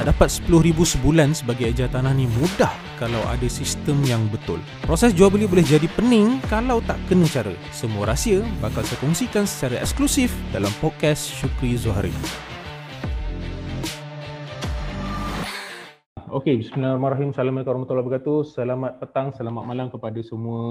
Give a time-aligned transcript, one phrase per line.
[0.00, 4.56] Nak dapat RM10,000 sebulan sebagai ejar tanah ni mudah kalau ada sistem yang betul.
[4.80, 7.52] Proses jual beli boleh jadi pening kalau tak kena cara.
[7.68, 12.16] Semua rahsia bakal saya kongsikan secara eksklusif dalam podcast Syukri Zuhari.
[16.32, 17.36] Okey, bismillahirrahmanirrahim.
[17.36, 18.38] Assalamualaikum warahmatullahi wabarakatuh.
[18.56, 20.62] Selamat petang, selamat malam kepada semua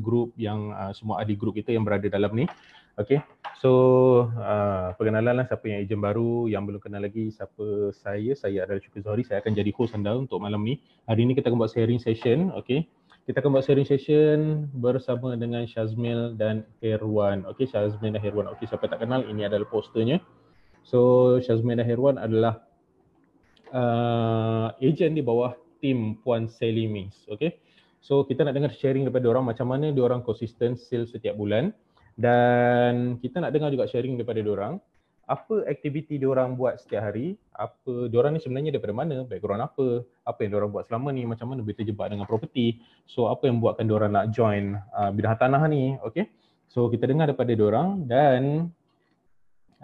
[0.00, 2.48] grup yang uh, semua adik grup kita yang berada dalam ni.
[2.98, 3.22] Okay,
[3.62, 3.70] so
[4.42, 8.82] uh, perkenalan lah siapa yang ejen baru yang belum kenal lagi siapa saya, saya adalah
[8.82, 10.82] Syukri Zohri, saya akan jadi host anda untuk malam ni.
[11.06, 12.90] Hari ni kita akan buat sharing session, okay.
[13.22, 17.46] Kita akan buat sharing session bersama dengan Shazmil dan Herwan.
[17.54, 18.50] Okay, Shazmil dan Herwan.
[18.58, 20.18] Okay, siapa tak kenal, ini adalah posternya.
[20.82, 22.66] So, Shazmil dan Herwan adalah
[23.70, 27.62] uh, ejen di bawah tim Puan Sally Mings, okay.
[28.02, 31.70] So, kita nak dengar sharing daripada orang macam mana dia orang konsisten sales setiap bulan
[32.18, 34.82] dan kita nak dengar juga sharing daripada orang
[35.28, 37.36] apa aktiviti orang buat setiap hari?
[37.52, 39.28] Apa orang ni sebenarnya daripada mana?
[39.28, 40.02] Background apa?
[40.24, 41.28] Apa yang orang buat selama ni?
[41.28, 45.36] Macam mana boleh terjebak dengan property so apa yang buatkan orang nak join uh, bidang
[45.36, 46.00] tanah ni?
[46.00, 46.32] Okay?
[46.72, 48.72] So kita dengar daripada orang dan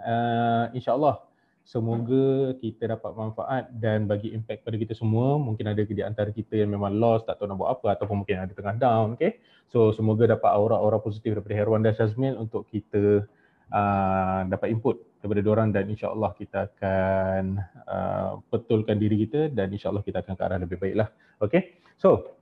[0.01, 1.24] uh, insyaallah
[1.65, 5.41] Semoga kita dapat manfaat dan bagi impact pada kita semua.
[5.41, 8.37] Mungkin ada di antara kita yang memang lost, tak tahu nak buat apa ataupun mungkin
[8.37, 9.17] ada tengah down.
[9.17, 9.41] Okay?
[9.73, 13.25] So semoga dapat aura-aura positif daripada Herwan dan Shazmil untuk kita
[13.73, 17.57] uh, dapat input daripada diorang dan insyaAllah kita akan
[17.89, 21.09] uh, betulkan diri kita dan insyaAllah kita akan ke arah lebih baik lah.
[21.41, 21.81] Okay?
[21.97, 22.37] So,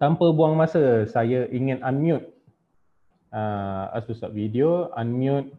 [0.00, 2.24] tanpa buang masa, saya ingin unmute
[3.36, 5.52] uh, as start video, unmute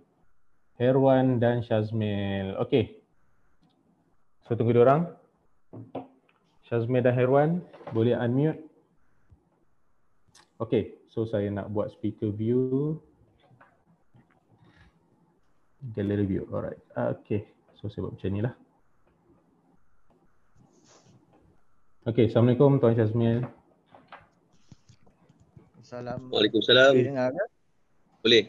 [0.82, 2.58] Herwan dan Shazmil.
[2.58, 2.98] Okey.
[4.50, 5.14] So tunggu dia orang.
[6.66, 7.62] Shazmil dan Herwan
[7.94, 8.66] boleh unmute.
[10.58, 12.98] Okey, so saya nak buat speaker view.
[15.94, 16.50] Gallery view.
[16.50, 16.82] Alright.
[16.98, 17.46] Okey.
[17.78, 18.54] So saya buat macam inilah.
[22.10, 23.46] Okey, Assalamualaikum Tuan Shazmil.
[25.78, 26.34] Assalamualaikum.
[26.34, 26.94] Waalaikumsalam.
[26.98, 27.44] Boleh dengar ke?
[28.26, 28.44] Boleh.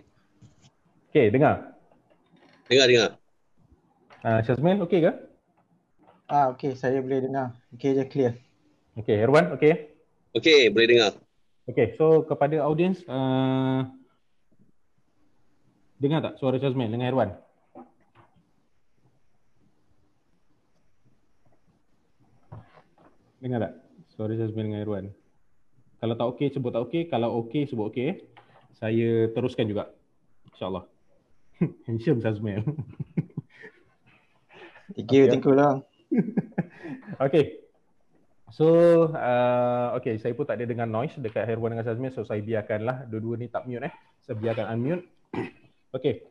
[1.12, 1.71] Okey, dengar.
[2.72, 3.10] Dengar, dengar.
[4.24, 5.12] Uh, Syazmin, okey ke?
[6.24, 7.52] Ah, okey, saya boleh dengar.
[7.76, 8.32] Okey je, clear.
[8.96, 9.92] Okey, Herwan, okey?
[10.32, 11.12] Okey, boleh dengar.
[11.68, 13.84] Okey, so kepada audience, uh,
[16.00, 17.36] dengar tak suara Syazmin dengan Herwan?
[23.44, 23.72] Dengar tak
[24.16, 25.12] suara Syazmin dengan Herwan?
[26.00, 27.12] Kalau tak okey, sebut tak okey.
[27.12, 28.32] Kalau okey, sebut okey.
[28.80, 29.92] Saya teruskan juga.
[30.48, 30.91] InsyaAllah.
[31.86, 32.62] Handsome Sazmel.
[34.94, 35.30] thank you, okay.
[35.30, 35.82] thank you lah.
[37.26, 37.62] okay.
[38.52, 38.66] So,
[39.16, 42.12] uh, okay, saya pun tak ada dengan noise dekat Herwan dengan Sazmil.
[42.12, 43.94] So, saya biarkanlah dua-dua ni tak mute eh.
[44.28, 45.08] Saya biarkan unmute.
[45.96, 46.28] okay.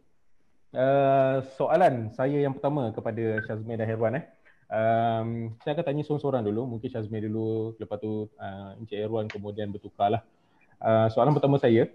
[0.72, 4.25] Uh, soalan saya yang pertama kepada Shazmi dan Herwan eh.
[4.72, 6.78] Um, saya akan tanya seorang-seorang dulu.
[6.78, 10.22] Mungkin Shazmi dulu, lepas tu uh, Encik Herwan kemudian bertukar lah.
[10.78, 11.90] Uh, soalan pertama saya.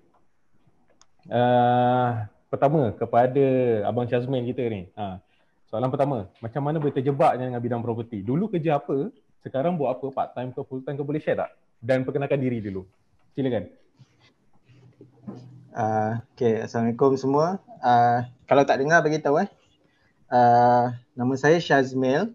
[1.27, 3.45] Uh, pertama kepada
[3.85, 4.89] Abang Syazmin kita ni.
[4.97, 5.21] Ha.
[5.69, 8.25] Soalan pertama, macam mana boleh terjebak dengan bidang property?
[8.25, 9.13] Dulu kerja apa?
[9.45, 10.07] Sekarang buat apa?
[10.09, 11.53] Part time ke full time ke boleh share tak?
[11.79, 12.89] Dan perkenalkan diri dulu.
[13.37, 13.69] Silakan.
[15.77, 17.61] Uh, okay, Assalamualaikum semua.
[17.85, 19.51] Uh, kalau tak dengar bagi tahu eh.
[20.33, 22.33] Uh, nama saya Syazmil.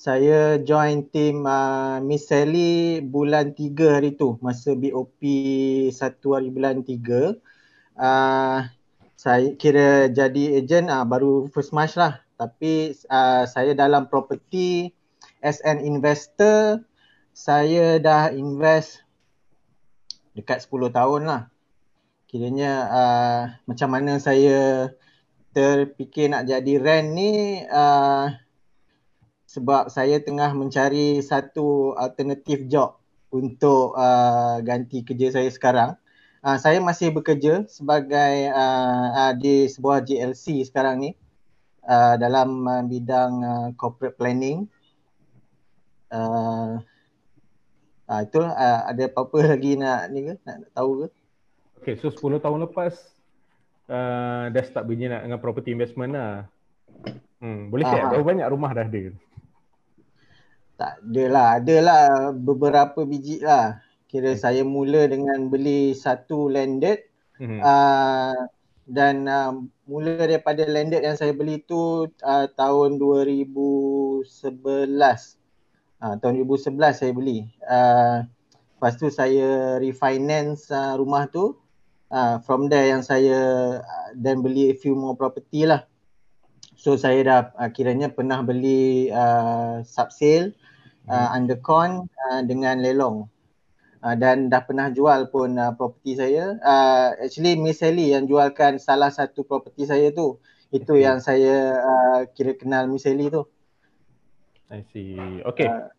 [0.00, 5.20] Saya join team uh, Miss Sally bulan 3 hari tu masa BOP
[5.92, 5.92] 1
[6.34, 7.36] hari bulan 3.
[8.00, 8.64] Uh,
[9.20, 12.24] saya kira jadi ejen uh, baru first March lah.
[12.40, 14.96] Tapi uh, saya dalam property
[15.44, 16.80] as an investor
[17.36, 19.04] saya dah invest
[20.32, 21.42] dekat 10 tahun lah.
[22.32, 24.88] Kiranya uh, macam mana saya
[25.52, 28.32] terfikir nak jadi rent ni uh,
[29.44, 32.96] sebab saya tengah mencari satu alternative job
[33.28, 36.00] untuk uh, ganti kerja saya sekarang
[36.44, 41.10] uh, saya masih bekerja sebagai uh, uh, di sebuah GLC sekarang ni
[41.84, 44.66] uh, dalam uh, bidang uh, corporate planning.
[46.10, 46.82] Uh,
[48.10, 51.08] uh, itu uh, ada apa-apa lagi nak ni ke nak, nak tahu ke?
[51.80, 52.92] Okay, so 10 tahun lepas
[53.88, 56.44] uh, dah start bunyi nak dengan property investment lah.
[57.40, 59.16] Hmm, boleh share berapa banyak rumah dah ada?
[60.76, 62.04] Tak adalah, adalah
[62.36, 64.42] beberapa biji lah kira okay.
[64.42, 67.06] saya mula dengan beli satu landed
[67.38, 67.62] mm-hmm.
[67.62, 68.34] uh,
[68.90, 69.54] dan uh,
[69.86, 74.26] mula daripada landed yang saya beli tu uh, tahun 2011
[76.02, 78.26] uh, tahun 2011 saya beli uh,
[78.76, 81.54] lepas tu saya refinance uh, rumah tu
[82.10, 83.38] uh, from there yang saya
[83.78, 85.86] uh, dan beli a few more property lah
[86.80, 90.56] So saya dah uh, kiranya pernah beli uh, subsale
[91.04, 91.36] uh, hmm.
[91.36, 93.28] undercon uh, dengan lelong.
[94.00, 96.56] Uh, dan dah pernah jual pun uh, property saya.
[96.64, 100.40] Uh, actually Miss Sally yang jualkan salah satu property saya tu.
[100.72, 101.04] Itu okay.
[101.04, 103.44] yang saya uh, kira kenal Miss Sally tu.
[104.72, 105.16] I see.
[105.44, 105.68] Okay.
[105.68, 105.92] Uh,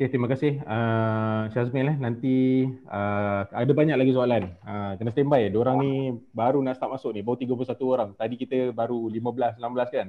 [0.00, 1.96] Okay, terima kasih uh, Syazmil eh.
[2.00, 4.48] Nanti uh, ada banyak lagi soalan.
[4.64, 5.52] Uh, kena standby.
[5.52, 7.20] Diorang ni baru nak start masuk ni.
[7.20, 8.10] Baru 31 orang.
[8.16, 10.08] Tadi kita baru 15, 16 kan.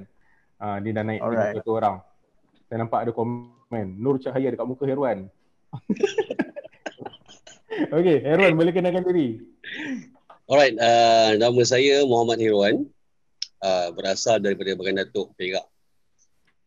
[0.56, 1.60] Uh, dia dah naik Alright.
[1.60, 1.94] 31 orang.
[2.72, 3.86] Saya nampak ada komen.
[4.00, 5.28] Nur cahaya dekat muka Herwan.
[7.90, 9.42] okay, Herwan boleh kenalkan diri.
[10.46, 12.86] Alright, uh, nama saya Muhammad Herwan.
[13.62, 15.62] Uh, berasal daripada Bagan Datuk Perak.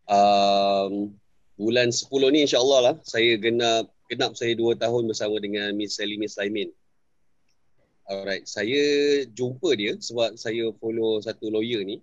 [0.08, 1.12] Um,
[1.60, 6.16] bulan 10 ni insyaAllah lah saya genap genap saya 2 tahun bersama dengan Miss Sally
[6.16, 6.72] Miss Laimin.
[8.06, 12.00] Alright, saya jumpa dia sebab saya follow satu lawyer ni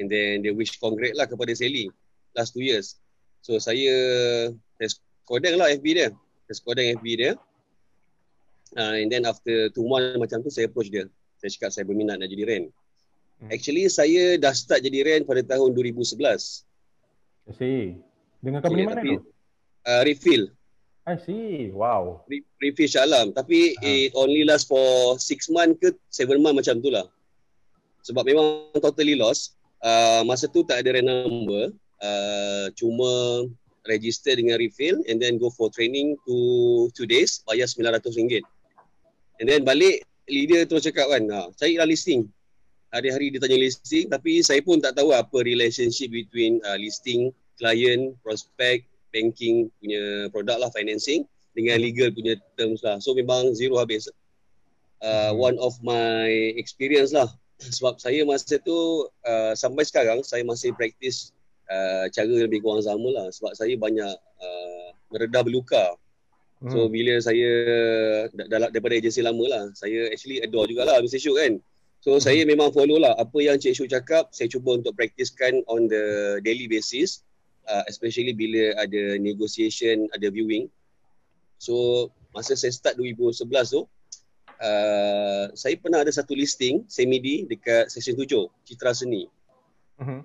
[0.00, 1.92] and then dia wish congrats lah kepada Sally
[2.32, 2.96] last 2 years.
[3.42, 3.92] So saya
[4.78, 6.08] test kodeng lah FB dia.
[6.46, 7.32] Test kodeng FB dia.
[8.72, 11.04] Uh, and then after 2 months macam tu saya approach dia.
[11.40, 12.66] Saya cakap saya berminat nak jadi rent.
[13.42, 13.50] Hmm.
[13.50, 16.16] Actually saya dah start jadi rent pada tahun 2011.
[17.48, 17.98] I see.
[18.40, 19.18] Dengan company yeah, mana tu?
[19.82, 20.44] Uh, refill.
[21.02, 21.74] I see.
[21.74, 22.22] Wow.
[22.30, 23.34] Re- refill Shah Alam.
[23.34, 27.06] Tapi uh it only last for 6 month ke 7 month macam tu lah.
[28.06, 29.58] Sebab memang totally lost.
[29.82, 31.74] Uh, masa tu tak ada rent number.
[32.02, 33.10] Uh, cuma
[33.86, 36.34] register dengan refill and then go for training to
[36.94, 38.46] 2 days bayar RM900.
[39.40, 42.28] And then balik leader terus cakap kan, ha, carilah listing.
[42.92, 48.12] Hari-hari dia tanya listing tapi saya pun tak tahu apa relationship between uh, listing client,
[48.20, 52.98] prospect, banking punya produk lah, financing dengan legal punya terms lah.
[52.98, 54.08] So memang zero habis.
[55.02, 57.28] Uh, one of my experience lah.
[57.76, 61.30] Sebab saya masa tu uh, sampai sekarang saya masih practice
[61.70, 63.26] uh, cara lebih kurang sama lah.
[63.30, 65.94] Sebab saya banyak uh, meredah berluka.
[66.70, 66.90] So hmm.
[66.94, 67.50] bila saya
[68.46, 71.18] dalam daripada agensi lama lah, saya actually adore jugalah Mr.
[71.18, 71.58] Syuk kan.
[71.98, 72.22] So hmm.
[72.22, 76.38] saya memang follow lah apa yang Cik Syuk cakap, saya cuba untuk praktiskan on the
[76.46, 77.26] daily basis
[77.68, 80.66] uh, especially bila ada negotiation, ada viewing.
[81.58, 83.82] So masa saya start 2011 tu,
[84.62, 89.28] uh, saya pernah ada satu listing semi-D dekat session 7, Citra Seni.
[90.00, 90.22] Uh-huh.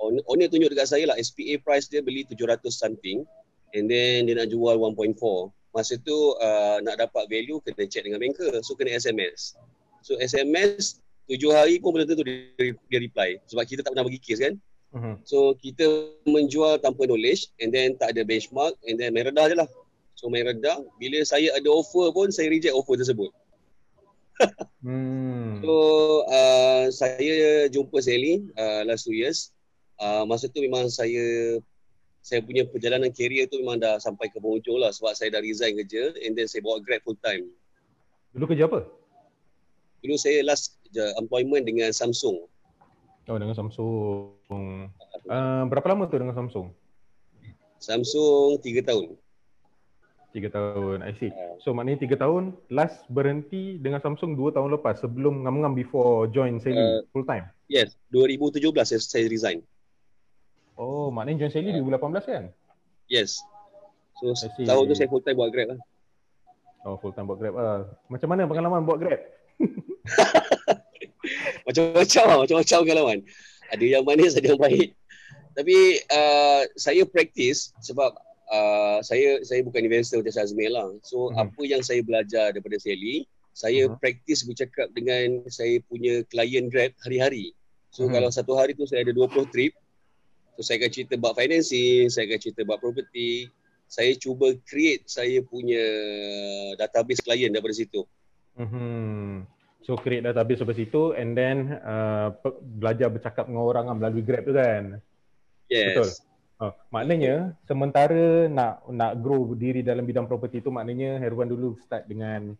[0.00, 3.20] Owner tunjuk dekat saya lah SPA price dia beli 700 something
[3.76, 5.16] and then dia nak jual 1.4.
[5.70, 8.58] Masa tu uh, nak dapat value kena check dengan banker.
[8.66, 9.54] So kena SMS.
[10.02, 10.98] So SMS
[11.30, 13.38] tujuh hari pun benda tu dia, dia reply.
[13.46, 14.54] Sebab kita tak pernah bagi case kan.
[14.90, 15.14] Uh-huh.
[15.22, 15.86] So kita
[16.26, 19.70] menjual tanpa knowledge and then tak ada benchmark and then main redah je lah.
[20.18, 23.30] So main redah, bila saya ada offer pun saya reject offer tersebut.
[24.84, 25.62] hmm.
[25.62, 25.74] So
[26.26, 29.54] uh, saya jumpa Sally uh, last two years.
[30.00, 31.60] Uh, masa tu memang saya
[32.20, 35.76] saya punya perjalanan career tu memang dah sampai ke penghujung lah sebab saya dah resign
[35.80, 37.48] kerja and then saya bawa grab full time.
[38.36, 38.86] Dulu kerja apa?
[40.04, 40.80] Dulu saya last
[41.16, 42.44] employment dengan Samsung.
[43.28, 44.90] Oh dengan Samsung.
[45.28, 46.72] Uh, berapa lama tu dengan Samsung?
[47.80, 49.16] Samsung 3 tahun.
[50.30, 51.32] 3 tahun, I see.
[51.34, 51.58] Ah.
[51.58, 56.60] So maknanya 3 tahun, last berhenti dengan Samsung 2 tahun lepas sebelum ngam-ngam before join
[56.62, 57.50] Sally uh, full time?
[57.66, 59.64] Yes, 2017 saya, saya resign.
[60.80, 61.84] Oh, maknanya join Sally uh.
[61.84, 62.44] 2018 kan?
[63.12, 63.44] Yes.
[64.16, 64.32] So
[64.64, 65.80] tahun tu saya full time buat Grab lah.
[66.88, 67.84] Oh, full time buat Grab lah.
[68.08, 69.20] Macam mana pengalaman buat Grab?
[71.68, 73.18] macam-macam lah, macam-macam pengalaman.
[73.68, 74.96] Ada yang manis, ada yang pahit.
[75.52, 78.16] Tapi uh, saya praktis sebab
[78.48, 80.88] uh, saya saya bukan investor macam Shazmil lah.
[81.04, 81.44] So hmm.
[81.44, 84.00] apa yang saya belajar daripada Sally, saya hmm.
[84.00, 87.52] praktis bercakap dengan saya punya klien Grab hari-hari.
[87.92, 88.16] So hmm.
[88.16, 89.76] kalau satu hari tu saya ada 20 trip,
[90.60, 93.48] so saya akan cerita about financing, saya akan cerita about property.
[93.88, 95.80] Saya cuba create saya punya
[96.76, 98.04] database klien daripada situ.
[98.60, 99.48] Hmm.
[99.80, 102.36] So create database sampai situ and then uh,
[102.76, 105.00] belajar bercakap dengan orang lah melalui Grab tu kan?
[105.72, 105.96] Yes.
[105.96, 106.08] Betul.
[106.60, 112.04] Uh, maknanya sementara nak nak grow diri dalam bidang property tu maknanya Herwan dulu start
[112.04, 112.52] dengan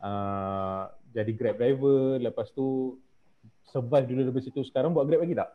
[0.00, 2.96] uh, jadi Grab driver lepas tu
[3.68, 5.52] survive dulu dari situ sekarang buat Grab lagi tak?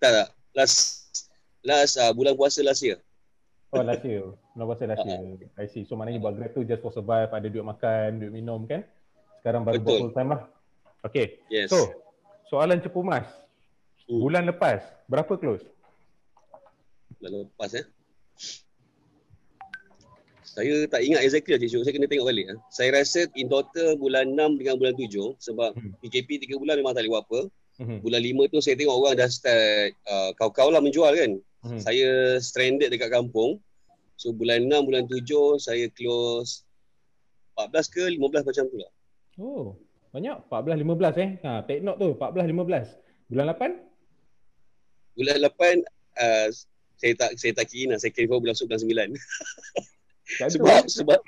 [0.00, 0.37] Tak tak.
[0.58, 1.06] Last
[1.62, 2.98] last uh, bulan puasa last year.
[3.70, 4.26] Oh last year.
[4.58, 5.22] Bulan puasa last year.
[5.54, 5.86] I see.
[5.86, 8.82] So maknanya buat Grab tu just for survive ada duit makan, duit minum kan?
[9.38, 9.86] Sekarang baru Betul.
[9.86, 10.42] buat full time lah.
[11.06, 11.38] Okay.
[11.46, 11.70] Yes.
[11.70, 11.94] So,
[12.50, 13.30] soalan cepu mas.
[14.10, 14.18] Hmm.
[14.18, 15.62] Bulan lepas, berapa close?
[17.22, 17.86] Bulan lepas eh.
[20.48, 22.50] Saya tak ingat exactly lah Cik Saya kena tengok balik.
[22.50, 22.58] Eh.
[22.72, 26.02] Saya rasa in total bulan 6 dengan bulan 7 sebab hmm.
[26.02, 27.40] PKP 3 bulan memang tak boleh buat apa.
[27.78, 27.98] Mm-hmm.
[28.02, 31.38] Bulan lima tu saya tengok orang dah start uh, kau-kau lah menjual kan.
[31.38, 31.80] Mm-hmm.
[31.82, 32.08] Saya
[32.42, 33.62] stranded dekat kampung.
[34.18, 36.66] So bulan enam, bulan tujuh saya close
[37.54, 38.90] 14 ke 15 macam tu lah.
[39.38, 39.78] Oh,
[40.10, 41.30] banyak 14 15 eh.
[41.46, 43.30] Ha, take note tu 14 15.
[43.30, 45.18] Bulan 8?
[45.18, 45.86] Bulan 8
[46.18, 46.46] uh,
[46.98, 50.50] saya tak saya tak kira nak saya kira bulan masuk bulan 9.
[50.54, 51.20] sebab sebab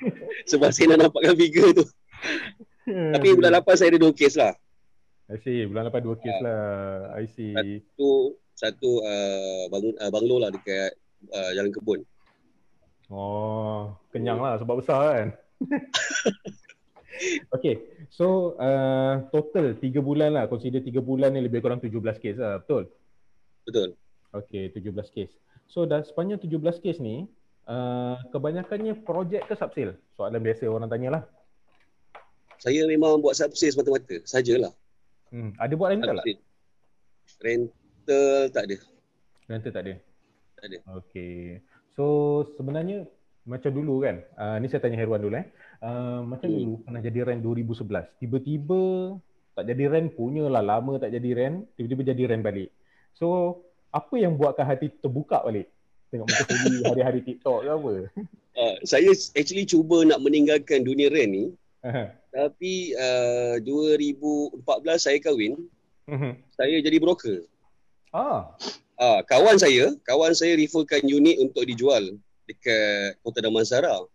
[0.51, 1.85] sebab saya nak nampakkan figure tu.
[3.15, 4.51] Tapi bulan 8 saya ada dua kes lah.
[5.31, 5.63] I see.
[5.63, 6.61] Bulan 8 dua kes uh, lah.
[7.15, 7.55] I see.
[7.55, 10.91] Satu satu uh, bangun uh, banglo lah dekat
[11.31, 11.99] uh, jalan kebun.
[13.11, 15.27] Oh, kenyang lah sebab besar kan.
[17.55, 17.75] okay,
[18.07, 20.45] so uh, total 3 bulan lah.
[20.47, 22.59] Consider 3 bulan ni lebih kurang 17 kes lah.
[22.63, 22.91] Betul?
[23.67, 23.89] Betul.
[24.31, 25.31] Okay, 17 kes.
[25.67, 27.27] So dah sepanjang 17 kes ni,
[27.67, 29.99] uh, kebanyakannya projek ke subsale?
[30.15, 31.23] Soalan biasa orang tanyalah.
[32.63, 34.23] Saya memang buat subsale semata-mata.
[34.23, 34.71] Sajalah.
[35.31, 35.51] Hmm.
[35.55, 36.25] Ada buat rental tak?
[37.39, 38.77] Rental tak ada.
[39.47, 39.93] Rental tak ada?
[40.59, 40.77] Tak ada.
[41.01, 41.63] Okay.
[41.95, 42.03] So
[42.59, 43.07] sebenarnya
[43.47, 45.47] macam dulu kan, uh, ni saya tanya Herwan dulu eh.
[45.81, 46.57] Uh, macam hmm.
[46.61, 48.21] dulu pernah jadi rent 2011.
[48.21, 48.81] Tiba-tiba
[49.57, 52.69] tak jadi rent punya lah lama tak jadi rent, tiba-tiba jadi rent balik.
[53.15, 53.59] So
[53.91, 55.71] apa yang buatkan hati terbuka balik?
[56.11, 57.91] Tengok muka sendiri hari-hari TikTok ke apa?
[58.51, 59.09] Uh, saya
[59.39, 61.45] actually cuba nak meninggalkan dunia rent ni.
[61.81, 62.07] Uh-huh.
[62.31, 64.63] Tapi uh, 2014
[64.95, 65.59] saya kahwin.
[66.07, 66.33] Uh-huh.
[66.55, 67.43] Saya jadi broker.
[68.15, 68.55] Ah.
[68.95, 72.15] Uh, kawan saya, kawan saya referkan unit untuk dijual
[72.47, 74.07] dekat Kota Damansara.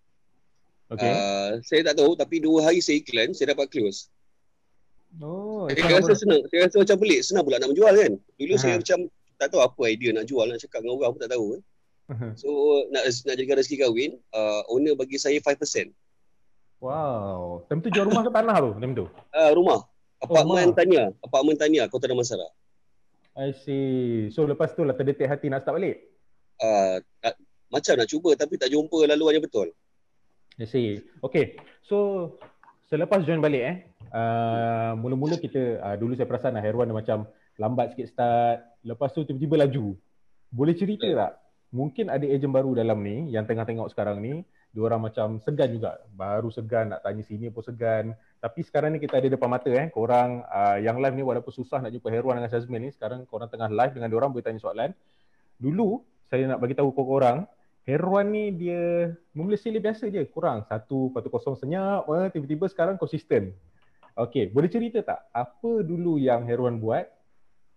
[0.87, 1.11] Okay.
[1.11, 4.09] Uh, saya tak tahu tapi dua hari saya iklan, saya dapat close.
[5.19, 6.21] Oh, saya rasa apa?
[6.21, 6.41] senang.
[6.53, 7.21] Saya rasa macam pelik.
[7.25, 8.13] Senang pula nak menjual kan.
[8.37, 8.61] Dulu uh-huh.
[8.61, 8.99] saya macam
[9.37, 11.63] tak tahu apa idea nak jual, nak cakap dengan orang pun tak tahu kan.
[12.07, 12.33] Uh-huh.
[12.39, 12.49] So
[12.95, 15.91] nak nak jadikan rezeki kahwin, uh, owner bagi saya 5%.
[16.81, 17.65] Wow.
[17.69, 18.71] Time tu jual rumah ke tanah tu?
[18.77, 19.07] Time tu?
[19.33, 19.81] Uh, rumah.
[20.21, 21.05] Apartmen oh, Tania.
[21.25, 22.49] Apartmen Tania, Kota Damansara.
[23.37, 24.33] I see.
[24.33, 26.01] So lepas tu lah terdetik hati nak start balik?
[26.57, 27.05] Uh,
[27.69, 29.69] macam nak cuba tapi tak jumpa laluan yang betul.
[30.57, 31.05] I see.
[31.21, 31.61] Okay.
[31.85, 32.33] So
[32.89, 33.77] selepas join balik eh,
[34.15, 37.29] uh, mula-mula kita, uh, dulu saya perasan lah Herwan macam
[37.61, 38.59] lambat sikit start.
[38.81, 39.93] Lepas tu tiba-tiba laju.
[40.49, 41.29] Boleh cerita yeah.
[41.29, 41.33] tak?
[41.77, 44.41] Mungkin ada ejen baru dalam ni yang tengah tengok sekarang ni.
[44.77, 45.97] Dua orang macam segan juga.
[46.13, 48.13] Baru segan nak tanya sini pun segan.
[48.37, 49.89] Tapi sekarang ni kita ada depan mata eh.
[49.89, 52.91] Korang uh, yang live ni walaupun susah nak jumpa Herwan dengan Shazmin ni.
[52.93, 54.93] Sekarang korang tengah live dengan orang boleh tanya soalan.
[55.57, 57.49] Dulu saya nak bagi tahu korang
[57.87, 62.99] Herwan ni dia mula sila biasa je, kurang satu, patu kosong senyap, eh, tiba-tiba sekarang
[62.99, 63.55] konsisten.
[64.19, 67.07] Okay, boleh cerita tak apa dulu yang Herwan buat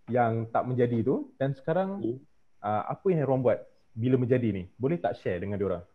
[0.09, 3.61] yang tak menjadi tu dan sekarang uh, apa yang Herwan buat
[3.93, 4.63] bila menjadi ni?
[4.81, 5.85] Boleh tak share dengan diorang?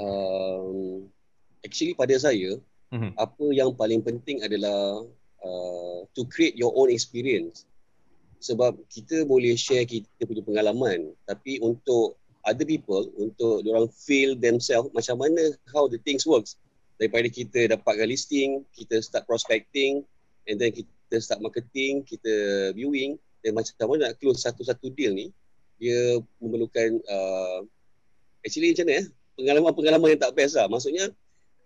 [0.00, 1.04] Um,
[1.60, 2.56] actually pada saya,
[2.90, 5.04] hmm apa yang paling penting adalah
[5.44, 7.68] uh, to create your own experience.
[8.40, 12.16] Sebab kita boleh share kita punya pengalaman tapi untuk
[12.48, 16.56] other people untuk orang feel themselves macam mana how the things works.
[16.96, 20.00] Daripada kita dapatkan listing kita start prospecting
[20.48, 22.32] and then kita start marketing kita
[22.72, 25.28] viewing dan macam mana nak close satu-satu deal ni
[25.80, 27.64] dia memerlukan uh,
[28.44, 29.06] actually macam mana eh
[29.40, 30.68] pengalaman-pengalaman yang tak best lah.
[30.68, 31.08] Maksudnya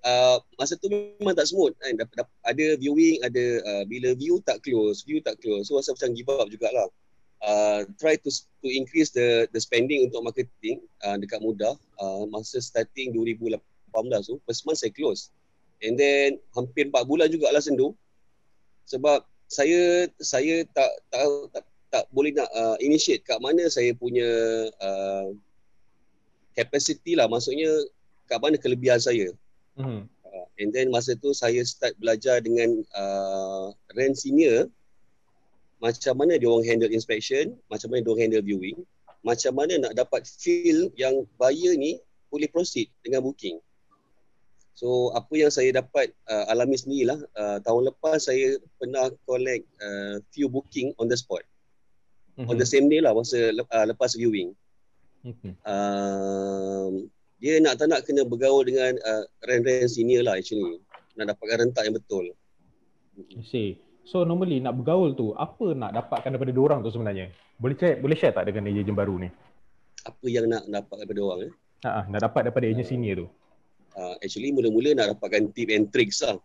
[0.06, 1.98] uh, masa tu memang tak smooth kan?
[1.98, 5.90] Dapat, dapat ada viewing ada uh, bila view tak close view tak close so rasa
[5.98, 6.86] macam give up jugalah.
[7.44, 8.32] Uh, try to
[8.64, 11.74] to increase the the spending untuk marketing uh, dekat mudah.
[11.98, 13.58] Uh, masa starting 2018
[14.24, 15.34] tu first month saya close.
[15.82, 17.92] And then hampir 4 bulan jugalah sendu.
[18.88, 24.24] Sebab saya saya tak tak tak, tak boleh nak uh, initiate kat mana saya punya
[24.80, 25.28] uh,
[26.54, 27.70] capacity lah maksudnya
[28.30, 29.30] kat mana kelebihan saya
[29.76, 30.06] mm-hmm.
[30.06, 34.70] uh, and then masa tu saya start belajar dengan uh, rent senior
[35.84, 38.78] macam mana dia orang handle inspection, macam mana dia orang handle viewing,
[39.20, 42.00] macam mana nak dapat feel yang buyer ni
[42.32, 43.60] boleh proceed dengan booking.
[44.72, 50.24] So apa yang saya dapat uh, alami sendirilah, uh, tahun lepas saya pernah collect uh,
[50.32, 51.44] few booking on the spot.
[52.40, 52.48] Mm-hmm.
[52.48, 54.56] On the same day lah masa uh, lepas viewing.
[55.24, 55.52] Mm-hmm.
[55.64, 57.08] Uh,
[57.40, 60.80] dia nak tak nak kena bergaul dengan uh, rent-rent senior lah actually.
[61.16, 62.24] Nak dapatkan rentak yang betul.
[63.16, 63.80] I see.
[64.04, 67.32] So normally nak bergaul tu apa nak dapatkan daripada dua orang tu sebenarnya?
[67.56, 69.28] Boleh share boleh share tak dengan ejen baru ni?
[70.04, 71.52] Apa yang nak dapat daripada orang eh?
[71.88, 73.26] Ha nak dapat daripada ejen uh, senior tu.
[73.96, 76.36] Uh, actually mula-mula nak dapatkan tip and tricks lah.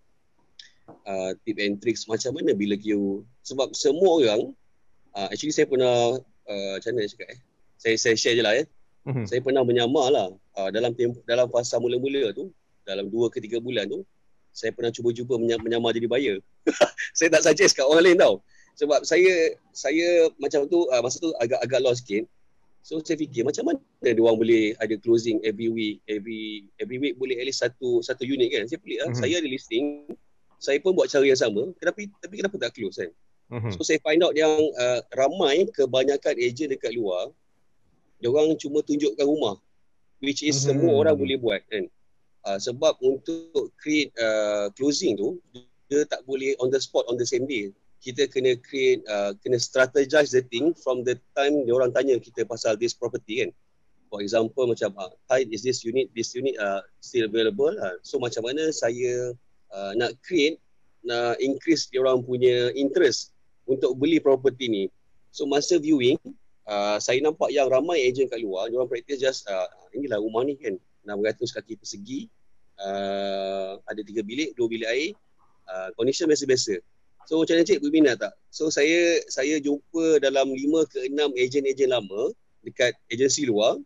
[1.03, 4.41] Uh, tip and tricks macam mana bila you sebab semua orang
[5.19, 6.15] uh, actually saya pernah
[6.47, 7.39] uh, macam mana cakap eh?
[7.79, 8.67] Saya saya share je lah eh.
[9.07, 9.25] Mm-hmm.
[9.25, 10.27] Saya pernah menyamar lah
[10.59, 12.51] uh, dalam tempoh, dalam fasa mula-mula tu
[12.83, 14.03] dalam 2 ke 3 bulan tu
[14.51, 16.37] saya pernah cuba-cuba menyamar jadi buyer.
[17.17, 18.43] saya tak suggest kat orang lain tau.
[18.75, 22.27] Sebab saya saya macam tu uh, masa tu agak agak lost sikit.
[22.83, 27.15] So saya fikir macam mana dia orang boleh ada closing every week, every every week
[27.15, 28.67] boleh at least satu satu unit kan.
[28.67, 29.07] Saya pelik lah.
[29.11, 29.21] Mm-hmm.
[29.23, 29.85] Saya ada listing.
[30.59, 31.71] Saya pun buat cara yang sama.
[31.79, 33.11] Kenapa tapi kenapa tak close kan?
[33.49, 33.71] Mm-hmm.
[33.75, 37.31] So saya find out yang uh, ramai kebanyakan ejen dekat luar
[38.27, 39.55] orang cuma tunjukkan rumah
[40.19, 40.75] which is mm-hmm.
[40.75, 41.87] semua orang boleh buat kan.
[42.43, 45.39] Uh, sebab untuk create uh, closing tu
[45.91, 49.59] dia tak boleh on the spot on the same day kita kena create uh, kena
[49.59, 53.51] strategize the thing from the time dia orang tanya kita pasal this property kan
[54.07, 58.15] for example macam uh, hi is this unit this unit uh, still available uh, so
[58.23, 59.35] macam mana saya
[59.75, 60.55] uh, nak create
[61.03, 63.35] nak increase dia orang punya interest
[63.67, 64.83] untuk beli property ni
[65.35, 66.15] so masa viewing
[66.69, 70.45] uh, saya nampak yang ramai agent kat luar dia orang practice just uh, inilah rumah
[70.45, 72.19] ni kan 600 kaki persegi
[72.77, 75.11] uh, ada tiga bilik dua bilik air
[75.65, 76.77] uh, condition biasa-biasa
[77.29, 78.33] So macam mana cik berminat tak?
[78.49, 82.33] So saya saya jumpa dalam 5 ke 6 ejen-ejen lama
[82.65, 83.77] dekat agensi luar.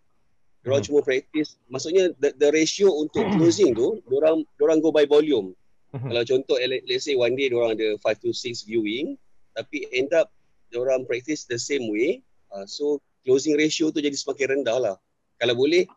[0.64, 0.88] Diorang hmm.
[0.88, 1.60] cuma praktis.
[1.68, 5.52] Maksudnya the, the ratio untuk closing tu, diorang, diorang go by volume.
[5.92, 6.08] Hmm.
[6.08, 6.56] Kalau contoh,
[6.88, 9.20] let's say one day diorang ada 5 to 6 viewing.
[9.60, 10.32] Tapi end up
[10.72, 12.24] diorang practice the same way.
[12.54, 14.96] Uh, so closing ratio tu jadi semakin rendah lah.
[15.42, 15.90] Kalau boleh,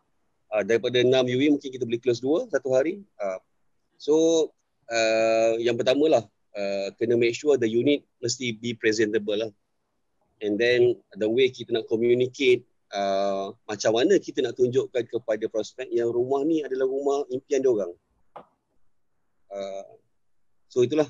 [0.49, 3.05] uh, daripada 6 viewing mungkin kita boleh close 2 satu hari.
[3.21, 3.39] Uh,
[4.01, 4.15] so
[4.89, 6.23] uh, yang pertama lah,
[6.57, 9.53] Uh, kena make sure the unit mesti be presentable lah.
[10.41, 12.65] And then the way kita nak communicate
[12.97, 17.69] uh, macam mana kita nak tunjukkan kepada prospek yang rumah ni adalah rumah impian dia
[17.69, 17.93] orang.
[19.53, 19.85] Uh,
[20.65, 21.05] so itulah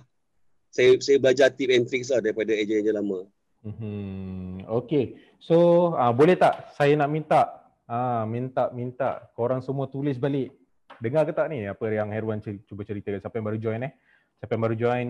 [0.68, 3.24] saya saya belajar tip and tricks lah daripada ejen-ejen lama.
[3.64, 5.16] Hmm, okay.
[5.38, 10.54] So uh, boleh tak saya nak minta uh, minta minta korang semua tulis balik.
[10.98, 13.22] Dengar ke tak ni apa yang Herwan cuba ceritakan?
[13.22, 13.94] Siapa yang baru join eh?
[14.42, 15.08] Siapa yang baru join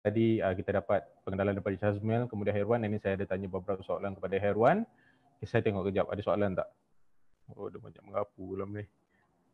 [0.00, 4.16] tadi uh, kita dapat pengenalan daripada Shazmil kemudian Herwan ini saya ada tanya beberapa soalan
[4.16, 4.84] kepada Herwan.
[5.40, 6.68] Okay, saya tengok kejap ada soalan tak?
[7.56, 8.84] Oh ada banyak mengapu dalam ni.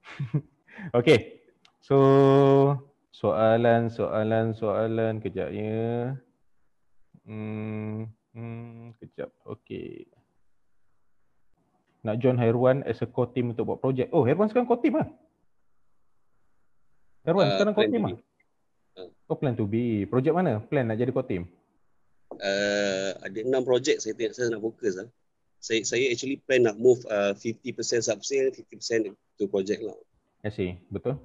[0.98, 1.18] Okey.
[1.78, 1.96] So
[3.14, 6.18] soalan soalan soalan kejap ya
[7.30, 9.30] hmm, hmm kejap.
[9.46, 10.15] Okey
[12.06, 15.02] nak join Herwan as a core team untuk buat projek oh Herwan sekarang core team
[15.02, 15.08] ah
[17.26, 18.16] Herwan uh, sekarang core team ah
[19.26, 20.06] Oh plan to be.
[20.06, 20.62] Projek mana?
[20.62, 21.42] Plan nak jadi core team?
[22.36, 25.08] Uh, ada enam projek saya tengok saya nak fokus lah.
[25.58, 29.96] Saya saya actually plan nak move uh, 50% subsale, 50% to project lah.
[30.46, 30.78] I see.
[30.94, 31.18] Betul.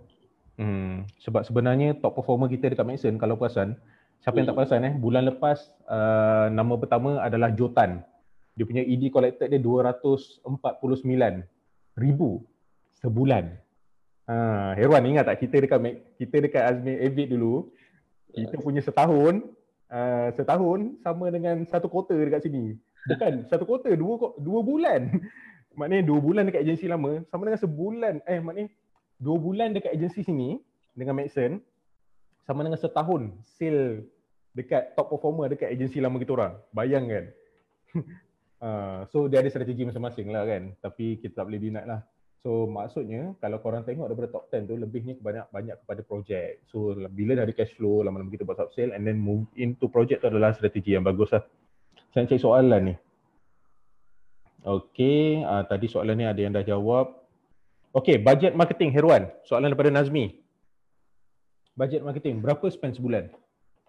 [0.58, 1.06] Hmm.
[1.22, 3.78] Sebab sebenarnya top performer kita dekat Maxon kalau perasan,
[4.26, 4.62] siapa yang tak hmm.
[4.66, 5.58] perasan eh, bulan lepas
[5.90, 8.02] uh, nama pertama adalah Jotan.
[8.62, 10.46] Dia punya ED collected dia 249
[11.98, 12.46] ribu
[13.02, 13.58] sebulan.
[14.30, 15.82] Ha, Herwan ingat tak kita dekat
[16.22, 17.74] kita dekat Azmi Avid dulu
[18.30, 19.50] kita punya setahun
[19.90, 22.78] uh, setahun sama dengan satu kota dekat sini.
[23.10, 25.10] Bukan satu kota, dua dua bulan.
[25.82, 28.70] maknanya dua bulan dekat agensi lama sama dengan sebulan eh maknanya
[29.18, 30.62] dua bulan dekat agensi sini
[30.94, 31.58] dengan Maxon
[32.46, 34.06] sama dengan setahun sale
[34.54, 36.54] dekat top performer dekat agensi lama kita orang.
[36.70, 37.34] Bayangkan.
[38.62, 40.72] uh, so dia ada strategi masing-masing lah kan.
[40.80, 42.02] Tapi kita tak boleh deny lah.
[42.42, 46.66] So maksudnya kalau korang tengok daripada top 10 tu lebihnya banyak banyak kepada projek.
[46.70, 49.86] So bila dah ada cash flow lama-lama kita buat sub sale and then move into
[49.86, 51.46] project tu adalah strategi yang bagus lah.
[52.14, 52.96] Saya cek soalan ni.
[54.62, 57.14] Okay, uh, tadi soalan ni ada yang dah jawab.
[57.94, 59.30] Okay, budget marketing Herwan.
[59.46, 60.38] Soalan daripada Nazmi.
[61.74, 63.32] Budget marketing, berapa spend sebulan?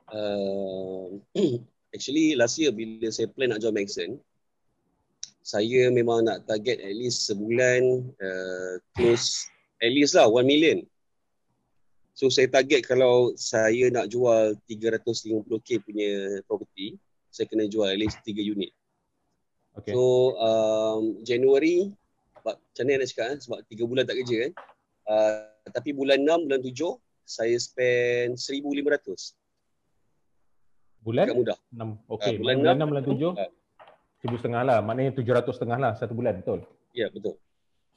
[0.09, 1.21] Uh,
[1.95, 4.11] actually last year bila saya plan nak join Maxon,
[5.43, 9.51] saya memang nak target at least sebulan uh, close
[9.83, 10.79] at least lah 1 million.
[12.15, 16.95] So saya target kalau saya nak jual 350k punya property,
[17.35, 18.71] saya kena jual at least 3 unit.
[19.75, 19.91] Okay.
[19.91, 21.91] So um, January,
[22.45, 23.39] macam mana nak cakap eh?
[23.43, 24.53] sebab 3 bulan tak kerja kan.
[25.03, 26.95] Uh, tapi bulan 6, bulan 7,
[27.27, 29.35] saya spend 1,500.
[31.03, 31.27] Bulan?
[31.27, 31.59] Agak mudah.
[31.75, 32.15] 6.
[32.21, 32.37] Okay.
[32.37, 33.19] Uh, bulan, bulan 6, bulan 7?
[33.35, 33.51] Uh,
[34.23, 34.79] Seribu setengah lah.
[34.79, 36.39] Maknanya tujuh ratus setengah lah satu bulan.
[36.39, 36.63] Betul?
[36.95, 37.35] Ya, betul.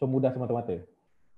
[0.02, 0.82] So mudah semata-mata?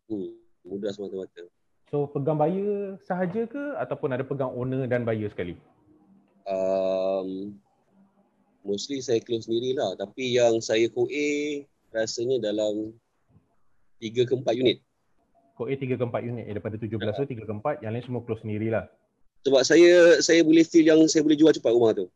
[0.07, 0.31] Hmm,
[0.63, 1.43] mudah semata-mata.
[1.91, 5.59] So pegang buyer sahaja ke ataupun ada pegang owner dan buyer sekali?
[6.47, 7.59] Um,
[8.63, 9.99] mostly saya close sendiri lah.
[9.99, 12.95] Tapi yang saya QA rasanya dalam
[13.99, 14.79] tiga ke empat unit.
[15.59, 16.47] QA tiga ke empat unit.
[16.47, 17.83] Eh, daripada tujuh belas tu tiga ke empat.
[17.83, 18.87] Yang lain semua close sendiri lah.
[19.43, 22.07] Sebab saya saya boleh feel yang saya boleh jual cepat rumah tu